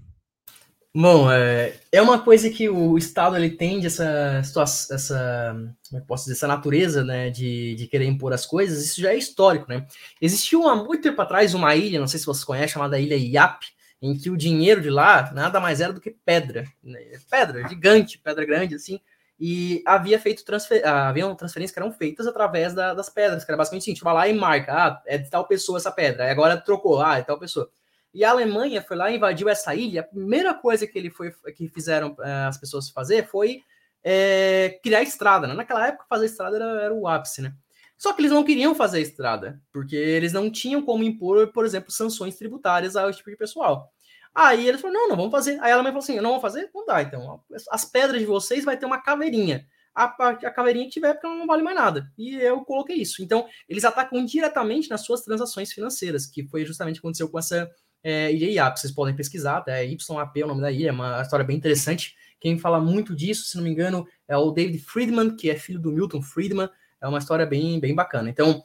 [0.99, 5.55] Bom, é, é uma coisa que o Estado ele tende essa situação, essa,
[5.91, 8.83] como posso dizer, essa natureza, né, de, de querer impor as coisas.
[8.83, 9.87] Isso já é histórico, né?
[10.23, 13.67] Existiu há muito tempo atrás uma ilha, não sei se vocês conhecem, chamada Ilha Iap,
[14.01, 16.99] em que o dinheiro de lá nada mais era do que pedra, né?
[17.31, 18.99] pedra gigante, pedra grande assim.
[19.39, 20.83] E havia feito transfer...
[20.83, 24.27] haviam transferências que eram feitas através da, das pedras, que era basicamente assim, tipo, lá
[24.27, 27.39] e marca, ah, é de tal pessoa essa pedra, agora trocou, ah, é de tal
[27.39, 27.71] pessoa.
[28.17, 30.01] E a Alemanha foi lá, invadiu essa ilha.
[30.01, 33.61] A primeira coisa que ele foi que fizeram uh, as pessoas fazer foi
[34.03, 35.47] é, criar estrada.
[35.47, 35.53] Né?
[35.53, 37.53] Naquela época, fazer estrada era, era, o ápice, né?
[37.99, 41.91] Só que eles não queriam fazer estrada, porque eles não tinham como impor, por exemplo,
[41.91, 43.93] sanções tributárias ao tipo de pessoal.
[44.35, 45.59] Aí eles falaram: não, não vamos fazer.
[45.61, 46.71] Aí a Alemanha falou assim: não vamos fazer?
[46.75, 47.43] Não dá, então.
[47.71, 49.67] As pedras de vocês vai ter uma caveirinha.
[49.95, 52.11] a, a caveirinha que tiver, porque ela não vale mais nada.
[52.17, 53.23] E eu coloquei isso.
[53.23, 57.39] Então, eles atacam diretamente nas suas transações financeiras, que foi justamente o que aconteceu com
[57.39, 57.71] essa
[58.07, 58.71] é, ilha.
[58.71, 62.15] Vocês podem pesquisar, até YAP é o nome da ilha, é uma história bem interessante.
[62.39, 65.81] Quem fala muito disso, se não me engano, é o David Friedman, que é filho
[65.81, 66.69] do Milton Friedman.
[67.01, 68.31] É uma história bem, bem bacana.
[68.31, 68.63] Então,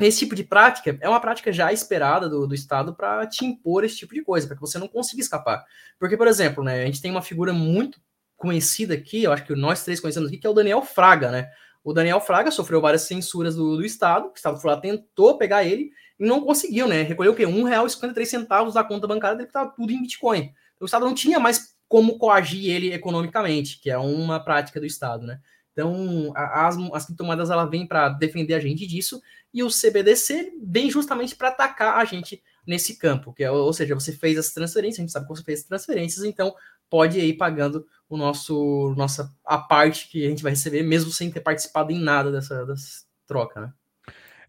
[0.00, 3.84] esse tipo de prática é uma prática já esperada do, do Estado para te impor
[3.84, 5.64] esse tipo de coisa, para que você não consiga escapar.
[5.96, 8.00] Porque, por exemplo, né, a gente tem uma figura muito
[8.36, 11.48] conhecida aqui, eu acho que nós três conhecemos aqui, que é o Daniel Fraga, né?
[11.84, 15.62] O Daniel Fraga sofreu várias censuras do, do Estado, o Estado foi lá, tentou pegar
[15.62, 15.92] ele
[16.26, 17.02] não conseguiu, né?
[17.02, 17.44] Recolheu o quê?
[17.44, 20.38] R$1,53 da conta bancária dele, que estava tudo em Bitcoin.
[20.38, 24.86] Então, o Estado não tinha mais como coagir ele economicamente, que é uma prática do
[24.86, 25.40] Estado, né?
[25.72, 29.20] Então, as, as criptomoedas ela vem para defender a gente disso,
[29.52, 33.94] e o CBDC vem justamente para atacar a gente nesse campo, que é, ou seja,
[33.94, 36.54] você fez as transferências, a gente sabe que você fez as transferências, então
[36.88, 41.30] pode ir pagando o nosso nossa a parte que a gente vai receber, mesmo sem
[41.30, 43.72] ter participado em nada dessa, dessa troca, né?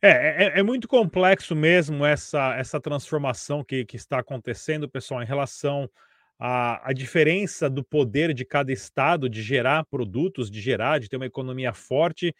[0.06, 5.26] É, é, é, muito complexo mesmo essa, essa transformação que, que está acontecendo, pessoal, em
[5.26, 5.90] relação
[6.38, 11.16] à, à diferença do poder de cada estado de gerar produtos, de gerar, de ter
[11.16, 12.36] uma economia forte,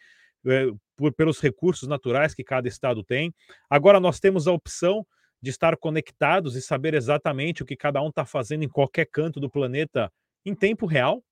[0.46, 3.34] é, por, pelos recursos naturais que cada estado tem.
[3.70, 5.06] Agora nós temos a opção
[5.40, 9.40] de estar conectados e saber exatamente o que cada um está fazendo em qualquer canto
[9.40, 10.12] do planeta
[10.44, 11.24] em tempo real,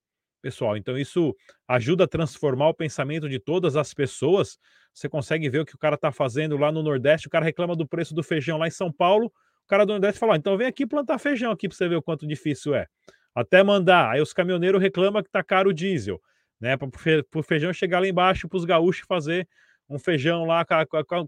[0.42, 0.76] pessoal.
[0.76, 1.34] Então isso
[1.68, 4.58] ajuda a transformar o pensamento de todas as pessoas.
[4.92, 7.28] Você consegue ver o que o cara está fazendo lá no Nordeste.
[7.28, 9.26] O cara reclama do preço do feijão lá em São Paulo.
[9.26, 12.02] O cara do Nordeste fala: então vem aqui plantar feijão aqui para você ver o
[12.02, 12.86] quanto difícil é.
[13.34, 14.10] Até mandar.
[14.10, 16.20] Aí os caminhoneiros reclamam que está caro o diesel,
[16.60, 16.76] né?
[16.76, 16.88] Para
[17.34, 19.48] o feijão chegar lá embaixo para os gaúchos fazer
[19.88, 20.64] um feijão lá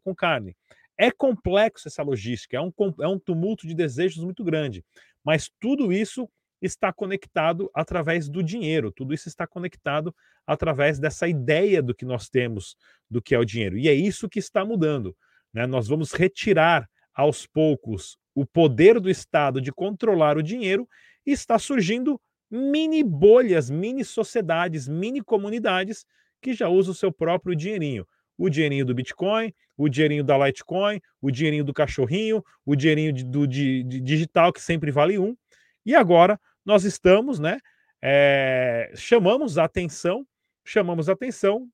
[0.02, 0.56] com, carne.
[0.98, 4.84] É complexo essa logística, é um, é um tumulto de desejos muito grande,
[5.24, 6.28] mas tudo isso
[6.66, 10.14] está conectado através do dinheiro, tudo isso está conectado
[10.46, 12.76] através dessa ideia do que nós temos
[13.10, 13.78] do que é o dinheiro.
[13.78, 15.16] E é isso que está mudando.
[15.52, 15.66] Né?
[15.66, 20.88] Nós vamos retirar aos poucos o poder do Estado de controlar o dinheiro
[21.24, 26.04] e está surgindo mini bolhas, mini sociedades, mini comunidades
[26.42, 31.00] que já usam o seu próprio dinheirinho o dinheirinho do Bitcoin, o dinheirinho da Litecoin,
[31.20, 35.36] o dinheirinho do cachorrinho, o dinheirinho de, do de, de digital, que sempre vale um.
[35.84, 37.58] E agora nós estamos, né?
[38.02, 40.26] É, chamamos a atenção,
[40.64, 41.68] chamamos a atenção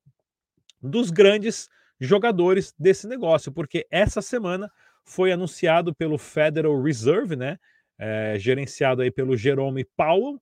[0.81, 4.71] dos grandes jogadores desse negócio, porque essa semana
[5.03, 7.57] foi anunciado pelo Federal Reserve, né?
[7.97, 10.41] É, gerenciado aí pelo Jerome Powell,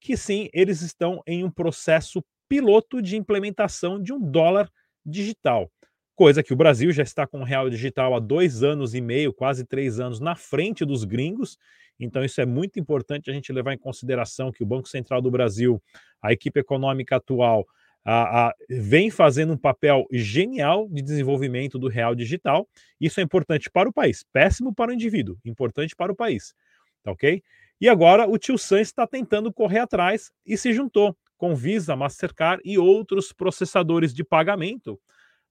[0.00, 4.70] que sim, eles estão em um processo piloto de implementação de um dólar
[5.04, 5.70] digital.
[6.14, 9.32] Coisa que o Brasil já está com o real digital há dois anos e meio,
[9.32, 11.56] quase três anos, na frente dos gringos.
[12.00, 15.30] Então, isso é muito importante a gente levar em consideração que o Banco Central do
[15.30, 15.80] Brasil,
[16.22, 17.66] a equipe econômica atual,
[18.04, 22.66] a, a, vem fazendo um papel genial de desenvolvimento do real digital.
[22.98, 26.54] Isso é importante para o país, péssimo para o indivíduo, importante para o país.
[27.02, 27.42] Tá ok?
[27.80, 32.62] E agora o tio Sam está tentando correr atrás e se juntou com Visa, Mastercard
[32.64, 35.00] e outros processadores de pagamento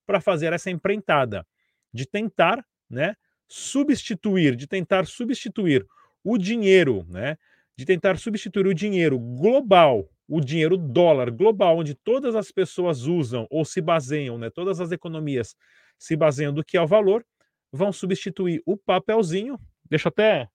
[0.05, 1.45] para fazer essa empreitada
[1.91, 3.15] de tentar, né,
[3.47, 5.85] substituir, de tentar substituir
[6.23, 7.37] o dinheiro, né,
[7.77, 13.47] de tentar substituir o dinheiro global, o dinheiro dólar global, onde todas as pessoas usam
[13.49, 15.55] ou se baseiam, né, todas as economias
[15.97, 17.25] se baseiam do que é o valor,
[17.71, 19.59] vão substituir o papelzinho.
[19.89, 20.49] Deixa eu até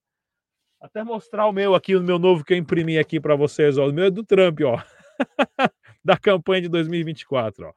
[0.81, 3.89] até mostrar o meu aqui, o meu novo que eu imprimi aqui para vocês, ó.
[3.89, 4.83] O meu é do Trump, ó.
[6.05, 7.69] da campanha de 2024.
[7.69, 7.73] Ó.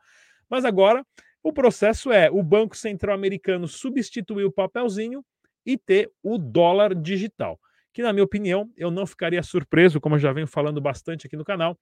[0.50, 1.06] Mas agora
[1.42, 5.24] o processo é o Banco Central Americano substituir o papelzinho
[5.66, 7.58] e ter o dólar digital.
[7.98, 11.36] Que, na minha opinião, eu não ficaria surpreso, como eu já venho falando bastante aqui
[11.36, 11.76] no canal,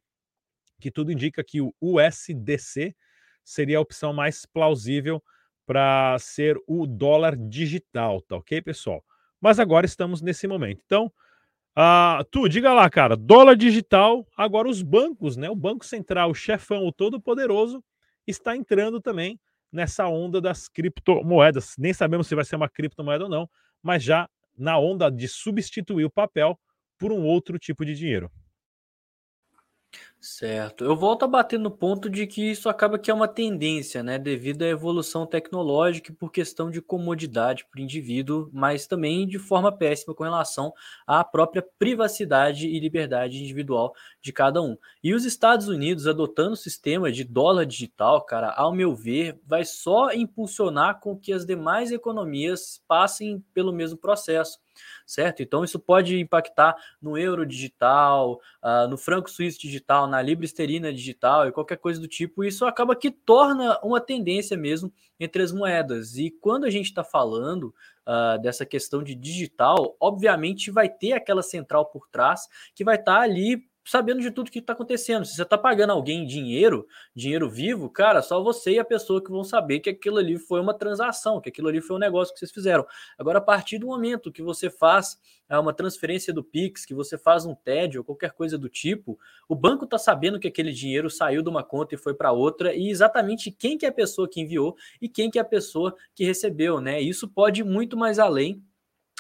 [0.80, 2.96] que tudo indica que o USDC
[3.44, 5.22] seria a opção mais plausível
[5.66, 9.04] para ser o dólar digital, tá ok, pessoal?
[9.42, 10.82] Mas agora estamos nesse momento.
[10.86, 11.12] Então,
[11.76, 15.50] ah, tu, diga lá, cara, dólar digital, agora os bancos, né?
[15.50, 17.84] O Banco Central, o chefão, o todo-poderoso,
[18.26, 19.38] está entrando também
[19.70, 21.76] nessa onda das criptomoedas.
[21.78, 23.50] Nem sabemos se vai ser uma criptomoeda ou não,
[23.84, 26.60] mas já na onda de substituir o papel
[26.98, 28.32] por um outro tipo de dinheiro.
[30.28, 30.84] Certo.
[30.84, 34.18] Eu volto a bater no ponto de que isso acaba que é uma tendência, né,
[34.18, 39.38] devido à evolução tecnológica e por questão de comodidade para o indivíduo, mas também de
[39.38, 40.74] forma péssima com relação
[41.06, 44.76] à própria privacidade e liberdade individual de cada um.
[45.04, 49.64] E os Estados Unidos adotando o sistema de dólar digital, cara, ao meu ver, vai
[49.64, 54.58] só impulsionar com que as demais economias passem pelo mesmo processo
[55.06, 55.42] certo?
[55.42, 60.94] Então isso pode impactar no euro digital, uh, no franco suíço digital, na libra esterina
[60.94, 65.52] digital e qualquer coisa do tipo, isso acaba que torna uma tendência mesmo entre as
[65.52, 66.16] moedas.
[66.18, 67.76] E quando a gente está falando
[68.08, 73.18] uh, dessa questão de digital, obviamente vai ter aquela central por trás que vai estar
[73.18, 75.26] tá ali sabendo de tudo que está acontecendo.
[75.26, 79.30] Se você está pagando alguém dinheiro, dinheiro vivo, cara, só você e a pessoa que
[79.30, 82.40] vão saber que aquilo ali foi uma transação, que aquilo ali foi um negócio que
[82.40, 82.86] vocês fizeram.
[83.18, 87.18] Agora, a partir do momento que você faz é, uma transferência do Pix, que você
[87.18, 91.10] faz um TED ou qualquer coisa do tipo, o banco está sabendo que aquele dinheiro
[91.10, 94.28] saiu de uma conta e foi para outra, e exatamente quem que é a pessoa
[94.28, 97.00] que enviou e quem que é a pessoa que recebeu, né?
[97.00, 98.64] Isso pode ir muito mais além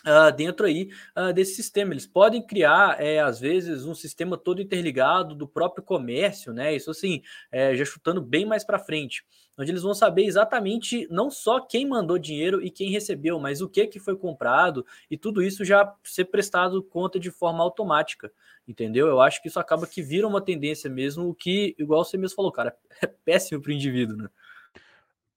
[0.06, 1.92] Uh, dentro aí uh, desse sistema.
[1.92, 6.76] Eles podem criar, é, às vezes, um sistema todo interligado do próprio comércio, né?
[6.76, 9.26] Isso assim, é, já chutando bem mais para frente,
[9.58, 13.70] onde eles vão saber exatamente não só quem mandou dinheiro e quem recebeu, mas o
[13.70, 18.32] que que foi comprado e tudo isso já ser prestado conta de forma automática,
[18.68, 19.08] entendeu?
[19.08, 22.36] Eu acho que isso acaba que vira uma tendência mesmo, o que, igual você mesmo
[22.36, 24.30] falou, cara, é péssimo para o indivíduo, né?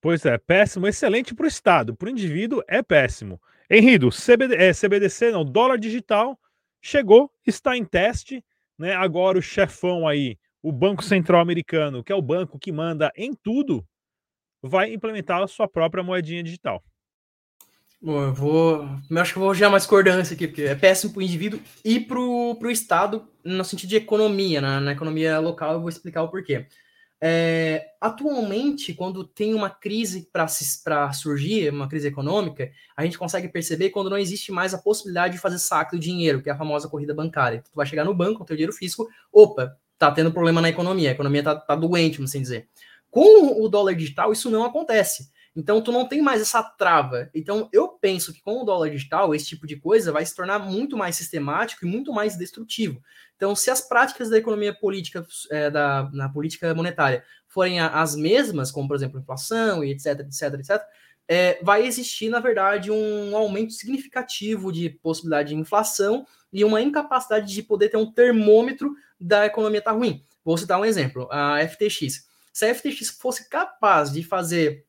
[0.01, 3.41] Pois é, péssimo, excelente para o Estado, para o indivíduo é péssimo.
[3.71, 6.39] Henrido, CBD, é, CBDC não, dólar digital
[6.81, 8.45] chegou, está em teste,
[8.79, 8.95] né?
[8.95, 13.35] Agora o chefão aí, o Banco Central Americano, que é o banco que manda em
[13.35, 13.87] tudo,
[14.63, 16.83] vai implementar a sua própria moedinha digital.
[18.01, 18.89] Bom, eu vou.
[19.11, 21.61] Eu acho que eu vou gerar uma discordância aqui, porque é péssimo para o indivíduo
[21.85, 26.23] e para o Estado no sentido de economia, na, na economia local, eu vou explicar
[26.23, 26.67] o porquê.
[27.21, 33.91] É, atualmente, quando tem uma crise para surgir, uma crise econômica, a gente consegue perceber
[33.91, 36.89] quando não existe mais a possibilidade de fazer saque do dinheiro, que é a famosa
[36.89, 37.57] corrida bancária.
[37.57, 40.69] Então, tu vai chegar no banco com teu dinheiro físico, opa, tá tendo problema na
[40.69, 42.69] economia, a economia tá, tá doente, vamos assim dizer.
[43.11, 45.29] Com o dólar digital, isso não acontece.
[45.59, 47.29] Então, tu não tem mais essa trava.
[47.35, 50.61] Então, eu penso que com o dólar digital, esse tipo de coisa vai se tornar
[50.61, 53.03] muito mais sistemático e muito mais destrutivo.
[53.35, 58.71] Então, se as práticas da economia política, é, da, na política monetária, forem as mesmas,
[58.71, 60.83] como, por exemplo, inflação e etc, etc, etc,
[61.27, 67.53] é, vai existir, na verdade, um aumento significativo de possibilidade de inflação e uma incapacidade
[67.53, 70.25] de poder ter um termômetro da economia tá ruim.
[70.45, 72.29] Vou citar um exemplo, a FTX.
[72.53, 74.87] Se a FTX fosse capaz de fazer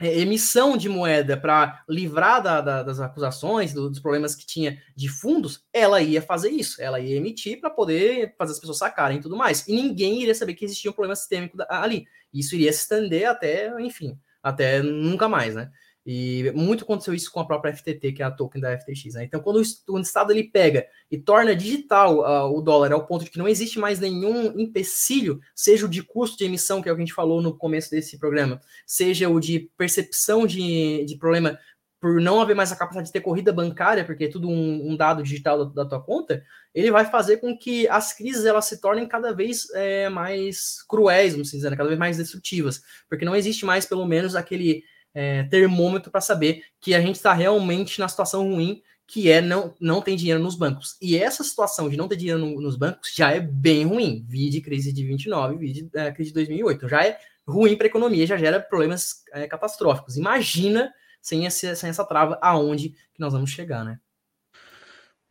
[0.00, 5.08] emissão de moeda para livrar da, da, das acusações, do, dos problemas que tinha de
[5.08, 6.82] fundos, ela ia fazer isso.
[6.82, 9.66] Ela ia emitir para poder fazer as pessoas sacarem e tudo mais.
[9.68, 12.06] E ninguém iria saber que existia um problema sistêmico ali.
[12.32, 15.70] Isso iria se estender até, enfim, até nunca mais, né?
[16.06, 19.14] E muito aconteceu isso com a própria FTT, que é a token da FTX.
[19.14, 19.24] Né?
[19.24, 23.30] Então, quando o, Estado ele pega e torna digital uh, o dólar ao ponto de
[23.30, 26.94] que não existe mais nenhum empecilho, seja o de custo de emissão, que é o
[26.94, 31.58] que a gente falou no começo desse programa, seja o de percepção de, de problema
[32.04, 34.94] por não haver mais a capacidade de ter corrida bancária, porque é tudo um, um
[34.94, 36.44] dado digital da, da, tua conta,
[36.74, 41.32] ele vai fazer com que as crises elas se tornem cada vez é, mais cruéis,
[41.32, 41.76] vamos dizer, né?
[41.78, 44.84] cada vez mais destrutivas, porque não existe mais, pelo menos, aquele
[45.14, 49.74] é, termômetro para saber que a gente está realmente na situação ruim, que é não,
[49.80, 50.96] não tem dinheiro nos bancos.
[51.00, 54.24] E essa situação de não ter dinheiro no, nos bancos já é bem ruim.
[54.28, 56.88] Vi de crise de 29, vi de é, crise de 2008.
[56.88, 60.16] Já é ruim para a economia, já gera problemas é, catastróficos.
[60.16, 63.98] Imagina sem, esse, sem essa trava aonde que nós vamos chegar, né?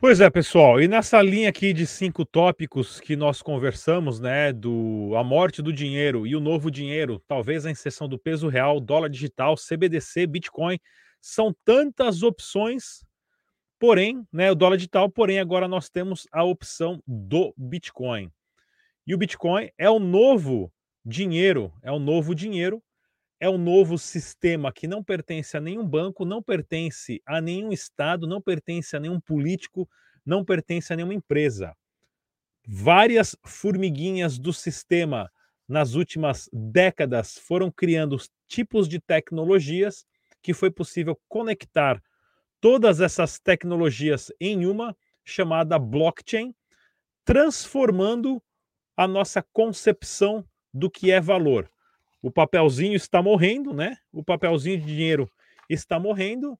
[0.06, 5.14] Pois é, pessoal, e nessa linha aqui de cinco tópicos que nós conversamos, né, do
[5.16, 9.08] a morte do dinheiro e o novo dinheiro, talvez a inserção do peso real, dólar
[9.08, 10.78] digital, CBDC, Bitcoin,
[11.22, 13.02] são tantas opções,
[13.78, 18.30] porém, né, o dólar digital, porém agora nós temos a opção do Bitcoin.
[19.06, 20.70] E o Bitcoin é o novo
[21.02, 22.82] dinheiro, é o novo dinheiro,
[23.44, 28.26] é o novo sistema que não pertence a nenhum banco, não pertence a nenhum estado,
[28.26, 29.86] não pertence a nenhum político,
[30.24, 31.76] não pertence a nenhuma empresa.
[32.66, 35.30] Várias formiguinhas do sistema
[35.68, 38.16] nas últimas décadas foram criando
[38.48, 40.06] tipos de tecnologias
[40.42, 42.02] que foi possível conectar
[42.62, 46.54] todas essas tecnologias em uma chamada blockchain,
[47.26, 48.42] transformando
[48.96, 50.42] a nossa concepção
[50.72, 51.70] do que é valor.
[52.24, 53.98] O papelzinho está morrendo, né?
[54.10, 55.30] O papelzinho de dinheiro
[55.68, 56.58] está morrendo.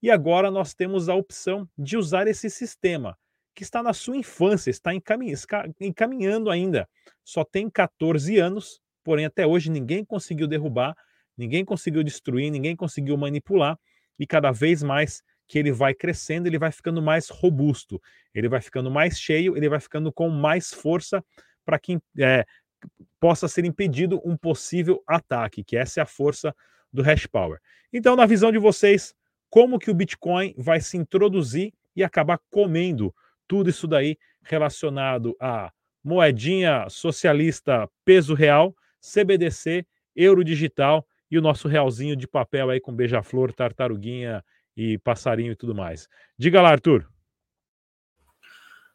[0.00, 3.18] E agora nós temos a opção de usar esse sistema,
[3.52, 4.92] que está na sua infância, está
[5.80, 6.88] encaminhando ainda.
[7.24, 10.96] Só tem 14 anos, porém até hoje ninguém conseguiu derrubar,
[11.36, 13.76] ninguém conseguiu destruir, ninguém conseguiu manipular.
[14.16, 18.00] E cada vez mais que ele vai crescendo, ele vai ficando mais robusto,
[18.32, 21.20] ele vai ficando mais cheio, ele vai ficando com mais força
[21.64, 22.44] para que é,
[23.18, 26.54] possa ser impedido um possível ataque, que essa é a força
[26.92, 27.60] do hash power.
[27.92, 29.14] Então, na visão de vocês,
[29.48, 33.14] como que o Bitcoin vai se introduzir e acabar comendo
[33.46, 35.72] tudo isso daí relacionado a
[36.02, 42.94] moedinha socialista peso real, CBDC, euro digital e o nosso realzinho de papel aí com
[42.94, 44.44] beija-flor, tartaruguinha
[44.76, 46.08] e passarinho e tudo mais.
[46.38, 47.08] Diga lá, Arthur.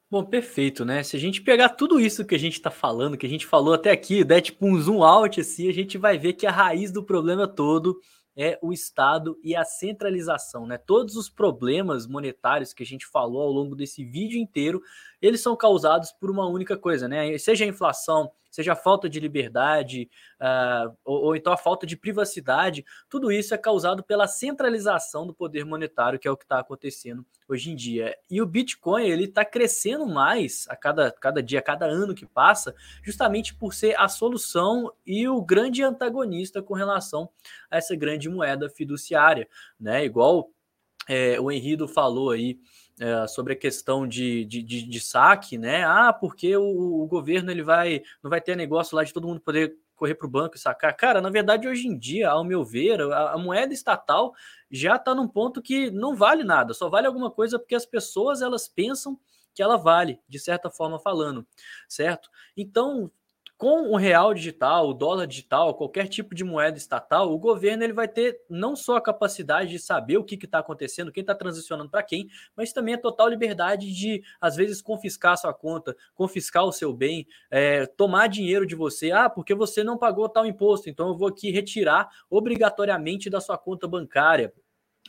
[0.10, 1.02] Bom, perfeito, né?
[1.02, 3.74] Se a gente pegar tudo isso que a gente está falando, que a gente falou
[3.74, 6.92] até aqui, der tipo um zoom out assim, a gente vai ver que a raiz
[6.92, 8.00] do problema todo
[8.38, 10.78] é o Estado e a centralização, né?
[10.78, 14.80] Todos os problemas monetários que a gente falou ao longo desse vídeo inteiro,
[15.20, 17.36] eles são causados por uma única coisa, né?
[17.40, 21.98] Seja a inflação, seja a falta de liberdade, uh, ou, ou, então a falta de
[21.98, 26.60] privacidade, tudo isso é causado pela centralização do poder monetário, que é o que está
[26.60, 28.18] acontecendo hoje em dia.
[28.32, 32.26] E o Bitcoin ele está crescendo mais a cada, cada dia, a cada ano que
[32.26, 37.30] passa, justamente por ser a solução e o grande antagonista com relação
[37.70, 40.06] a essa grande moeda fiduciária, né?
[40.06, 40.50] Igual
[41.10, 42.58] é, o Henrido falou aí
[43.00, 45.84] é, sobre a questão de, de, de, de, saque, né?
[45.84, 49.42] Ah, porque o, o, governo ele vai não vai ter negócio lá de todo mundo
[49.42, 50.96] poder correr para o banco e sacar.
[50.96, 54.34] Cara, na verdade, hoje em dia, ao meu ver, a, a moeda estatal
[54.70, 58.42] já está num ponto que não vale nada, só vale alguma coisa porque as pessoas
[58.42, 59.20] elas pensam
[59.54, 61.48] que ela vale, de certa forma falando,
[61.88, 62.30] certo?
[62.58, 63.10] Então,
[63.58, 67.94] com o real digital, o dólar digital, qualquer tipo de moeda estatal, o governo ele
[67.94, 71.90] vai ter não só a capacidade de saber o que está acontecendo, quem está transicionando
[71.90, 76.66] para quem, mas também a total liberdade de, às vezes, confiscar a sua conta, confiscar
[76.66, 79.12] o seu bem, é, tomar dinheiro de você.
[79.12, 83.58] Ah, porque você não pagou tal imposto, então eu vou aqui retirar obrigatoriamente da sua
[83.58, 84.54] conta bancária.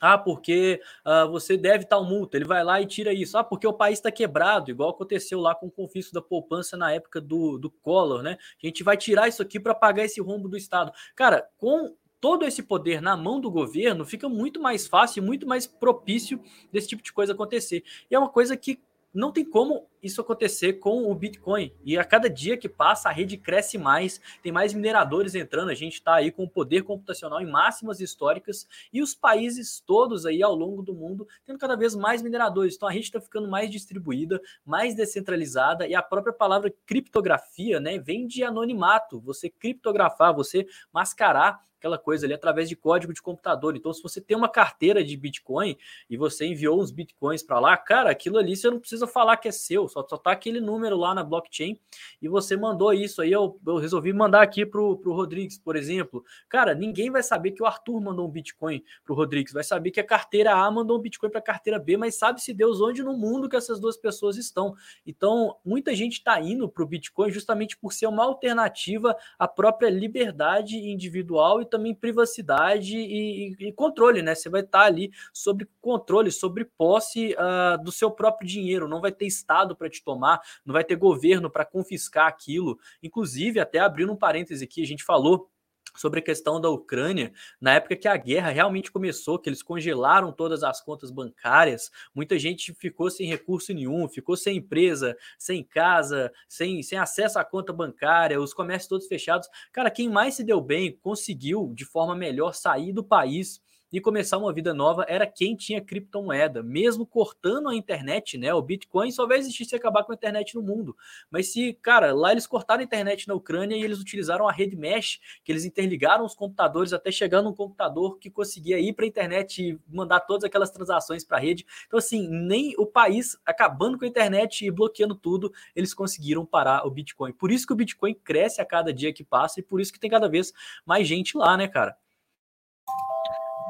[0.00, 2.36] Ah, porque uh, você deve tal multa.
[2.36, 3.38] Ele vai lá e tira isso.
[3.38, 6.92] Ah, porque o país está quebrado, igual aconteceu lá com o confisco da poupança na
[6.92, 8.36] época do, do Collor, né?
[8.62, 10.92] A gente vai tirar isso aqui para pagar esse rombo do Estado.
[11.14, 15.46] Cara, com todo esse poder na mão do governo, fica muito mais fácil e muito
[15.46, 16.40] mais propício
[16.72, 17.82] desse tipo de coisa acontecer.
[18.10, 18.80] E é uma coisa que
[19.14, 21.72] não tem como isso acontecer com o Bitcoin.
[21.84, 25.74] E a cada dia que passa, a rede cresce mais, tem mais mineradores entrando, a
[25.74, 30.42] gente está aí com o poder computacional em máximas históricas e os países todos aí
[30.42, 32.74] ao longo do mundo tendo cada vez mais mineradores.
[32.76, 37.98] Então a rede está ficando mais distribuída, mais descentralizada e a própria palavra criptografia, né,
[37.98, 39.20] vem de anonimato.
[39.20, 43.76] Você criptografar, você mascarar aquela coisa ali através de código de computador.
[43.76, 45.76] Então, se você tem uma carteira de Bitcoin
[46.10, 49.48] e você enviou uns Bitcoins para lá, cara, aquilo ali você não precisa falar que
[49.48, 51.78] é seu, só, só tá aquele número lá na blockchain
[52.20, 53.32] e você mandou isso aí.
[53.32, 56.22] Eu, eu resolvi mandar aqui pro, pro Rodrigues, por exemplo.
[56.48, 60.00] Cara, ninguém vai saber que o Arthur mandou um Bitcoin pro Rodrigues, vai saber que
[60.00, 63.16] a carteira A mandou um Bitcoin para a carteira B, mas sabe-se Deus onde no
[63.16, 64.74] mundo que essas duas pessoas estão.
[65.06, 69.88] Então, muita gente está indo para o Bitcoin justamente por ser uma alternativa à própria
[69.88, 74.34] liberdade individual e também privacidade e, e, controle, né?
[74.34, 78.88] Você vai estar tá ali sobre controle, sobre posse uh, do seu próprio dinheiro.
[78.88, 82.78] Não vai ter Estado para te tomar, não vai ter governo para confiscar aquilo.
[83.02, 85.50] Inclusive, até abrindo um parêntese aqui, a gente falou
[85.96, 90.32] sobre a questão da Ucrânia, na época que a guerra realmente começou, que eles congelaram
[90.32, 96.32] todas as contas bancárias, muita gente ficou sem recurso nenhum, ficou sem empresa, sem casa,
[96.48, 99.48] sem, sem acesso à conta bancária, os comércios todos fechados.
[99.72, 103.60] Cara, quem mais se deu bem, conseguiu de forma melhor sair do país
[103.92, 108.52] e começar uma vida nova era quem tinha criptomoeda, mesmo cortando a internet, né?
[108.52, 110.96] O Bitcoin só vai existir se acabar com a internet no mundo.
[111.30, 114.76] Mas se, cara, lá eles cortaram a internet na Ucrânia e eles utilizaram a rede
[114.76, 119.08] mesh, que eles interligaram os computadores até chegar num computador que conseguia ir para a
[119.08, 121.64] internet e mandar todas aquelas transações para a rede.
[121.86, 126.86] Então, assim, nem o país acabando com a internet e bloqueando tudo, eles conseguiram parar
[126.86, 127.32] o Bitcoin.
[127.32, 130.00] Por isso que o Bitcoin cresce a cada dia que passa e por isso que
[130.00, 130.52] tem cada vez
[130.84, 131.96] mais gente lá, né, cara?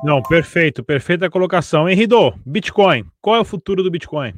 [0.02, 1.88] Não, perfeito, perfeita colocação.
[1.88, 4.34] Henrido, Bitcoin, qual é o futuro do Bitcoin?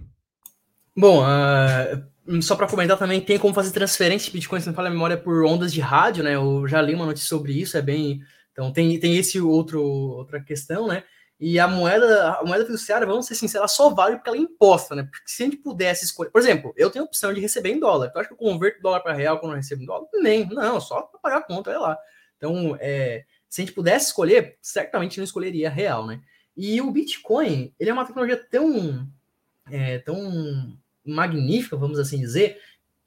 [0.96, 4.88] Bom, uh, só para comentar também, tem como fazer transferência de Bitcoin, se não fala
[4.88, 6.34] a memória, por ondas de rádio, né?
[6.34, 8.20] Eu já li uma notícia sobre isso, é bem.
[8.52, 11.04] Então tem, tem esse outro outra questão, né?
[11.40, 14.40] E a moeda, a moeda fiduciária, vamos ser sinceros, ela só vale porque ela é
[14.40, 15.04] imposta, né?
[15.04, 17.78] Porque se a gente pudesse escolher, por exemplo, eu tenho a opção de receber em
[17.78, 18.10] dólar.
[18.10, 20.08] Tu acha que eu converto dólar para real quando eu recebo em dólar?
[20.14, 21.98] Nem, não, só para pagar a conta, olha lá.
[22.36, 26.20] Então, é, se a gente pudesse escolher, certamente não escolheria real, né?
[26.56, 29.08] E o Bitcoin, ele é uma tecnologia tão,
[29.70, 32.60] é, tão magnífica, vamos assim dizer,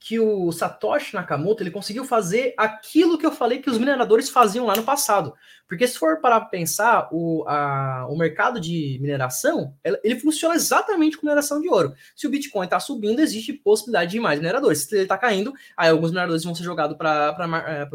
[0.04, 4.66] que o Satoshi Nakamoto ele conseguiu fazer aquilo que eu falei que os mineradores faziam
[4.66, 5.32] lá no passado.
[5.68, 11.28] Porque se for para pensar, o, a, o mercado de mineração ele funciona exatamente com
[11.28, 11.94] mineração de ouro.
[12.16, 14.80] Se o Bitcoin está subindo, existe possibilidade de mais mineradores.
[14.80, 17.88] Se ele está caindo, aí alguns mineradores vão ser jogados para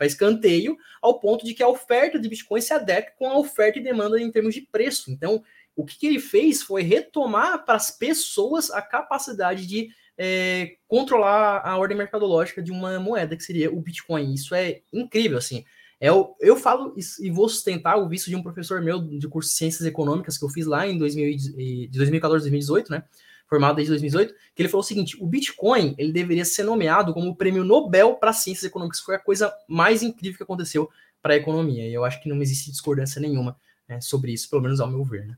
[0.00, 3.80] é, escanteio, ao ponto de que a oferta de Bitcoin se adeque com a oferta
[3.80, 5.10] e demanda em termos de preço.
[5.10, 5.42] Então,
[5.74, 11.60] o que, que ele fez foi retomar para as pessoas a capacidade de é, controlar
[11.64, 14.32] a ordem mercadológica de uma moeda, que seria o Bitcoin.
[14.32, 15.64] Isso é incrível, assim.
[16.00, 19.48] É, eu, eu falo e vou sustentar o visto de um professor meu de curso
[19.50, 23.02] de Ciências Econômicas que eu fiz lá em 2000, de 2014 2018, né?
[23.48, 27.30] Formado desde 2018, que ele falou o seguinte: o Bitcoin ele deveria ser nomeado como
[27.30, 29.00] o prêmio Nobel para Ciências Econômicas.
[29.00, 30.90] Foi a coisa mais incrível que aconteceu
[31.22, 31.88] para a economia.
[31.88, 33.56] E eu acho que não existe discordância nenhuma
[33.88, 35.26] né, sobre isso, pelo menos ao meu ver.
[35.26, 35.36] Né?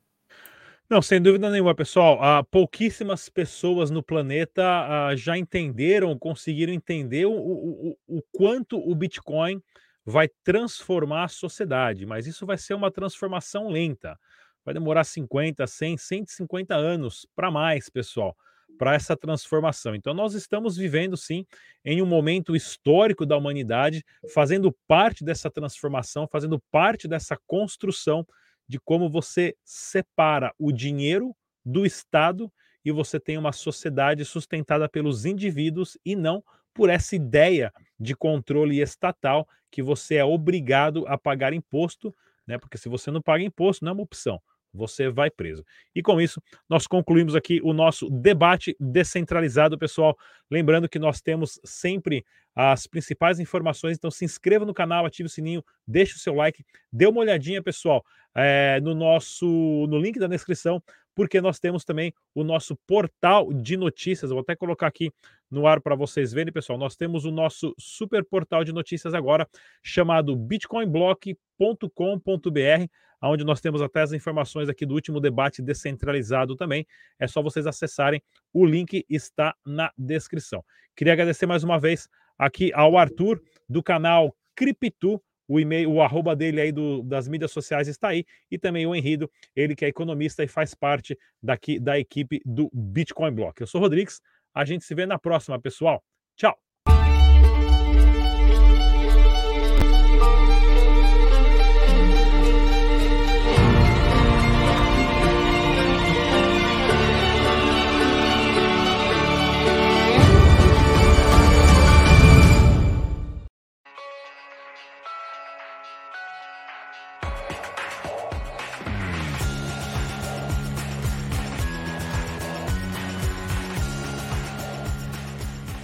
[0.91, 2.17] Não, sem dúvida nenhuma, pessoal.
[2.17, 8.95] Uh, pouquíssimas pessoas no planeta uh, já entenderam, conseguiram entender o, o, o, quanto o
[8.95, 9.63] Bitcoin
[10.03, 14.19] vai transformar a sociedade, mas isso vai ser uma transformação lenta.
[14.65, 18.35] Vai demorar 50, 100, 150 anos para mais, pessoal,
[18.79, 19.95] para essa transformação.
[19.95, 21.45] Então, nós estamos vivendo, sim,
[21.85, 28.27] em um momento histórico da humanidade, fazendo parte dessa transformação, fazendo parte dessa construção
[28.69, 32.53] de como você separa o dinheiro do Estado
[32.85, 36.43] e você tem uma sociedade sustentada pelos indivíduos e não
[36.73, 42.15] por essa ideia de controle estatal que você é obrigado a pagar imposto,
[42.47, 42.59] né?
[42.59, 44.41] Porque se você não paga imposto, não é uma opção
[44.73, 45.65] você vai preso.
[45.95, 50.17] E com isso, nós concluímos aqui o nosso debate descentralizado, pessoal.
[50.51, 52.25] Lembrando que nós temos sempre
[52.61, 56.65] as principais informações, então se inscreva no canal, ative o sininho, deixe o seu like,
[56.93, 58.05] dê uma olhadinha, pessoal,
[58.35, 59.47] é, no nosso
[59.89, 60.83] no link da descrição,
[61.15, 64.29] porque nós temos também o nosso portal de notícias.
[64.29, 65.13] Eu vou até colocar aqui
[65.49, 66.77] no ar para vocês verem, pessoal.
[66.77, 69.49] Nós temos o nosso super portal de notícias agora,
[69.81, 72.89] chamado bitcoinblock.com.br
[73.21, 76.87] onde nós temos até as informações aqui do último debate descentralizado também.
[77.19, 80.65] É só vocês acessarem, o link está na descrição.
[80.95, 82.09] Queria agradecer mais uma vez
[82.39, 87.51] aqui ao Arthur, do canal Criptu, o e-mail, o arroba dele aí do, das mídias
[87.51, 91.81] sociais está aí, e também o Henrido, ele que é economista e faz parte daqui
[91.81, 93.61] da equipe do Bitcoin Block.
[93.61, 94.21] Eu sou o Rodrigues,
[94.55, 96.05] a gente se vê na próxima, pessoal.
[96.37, 96.68] Tchau!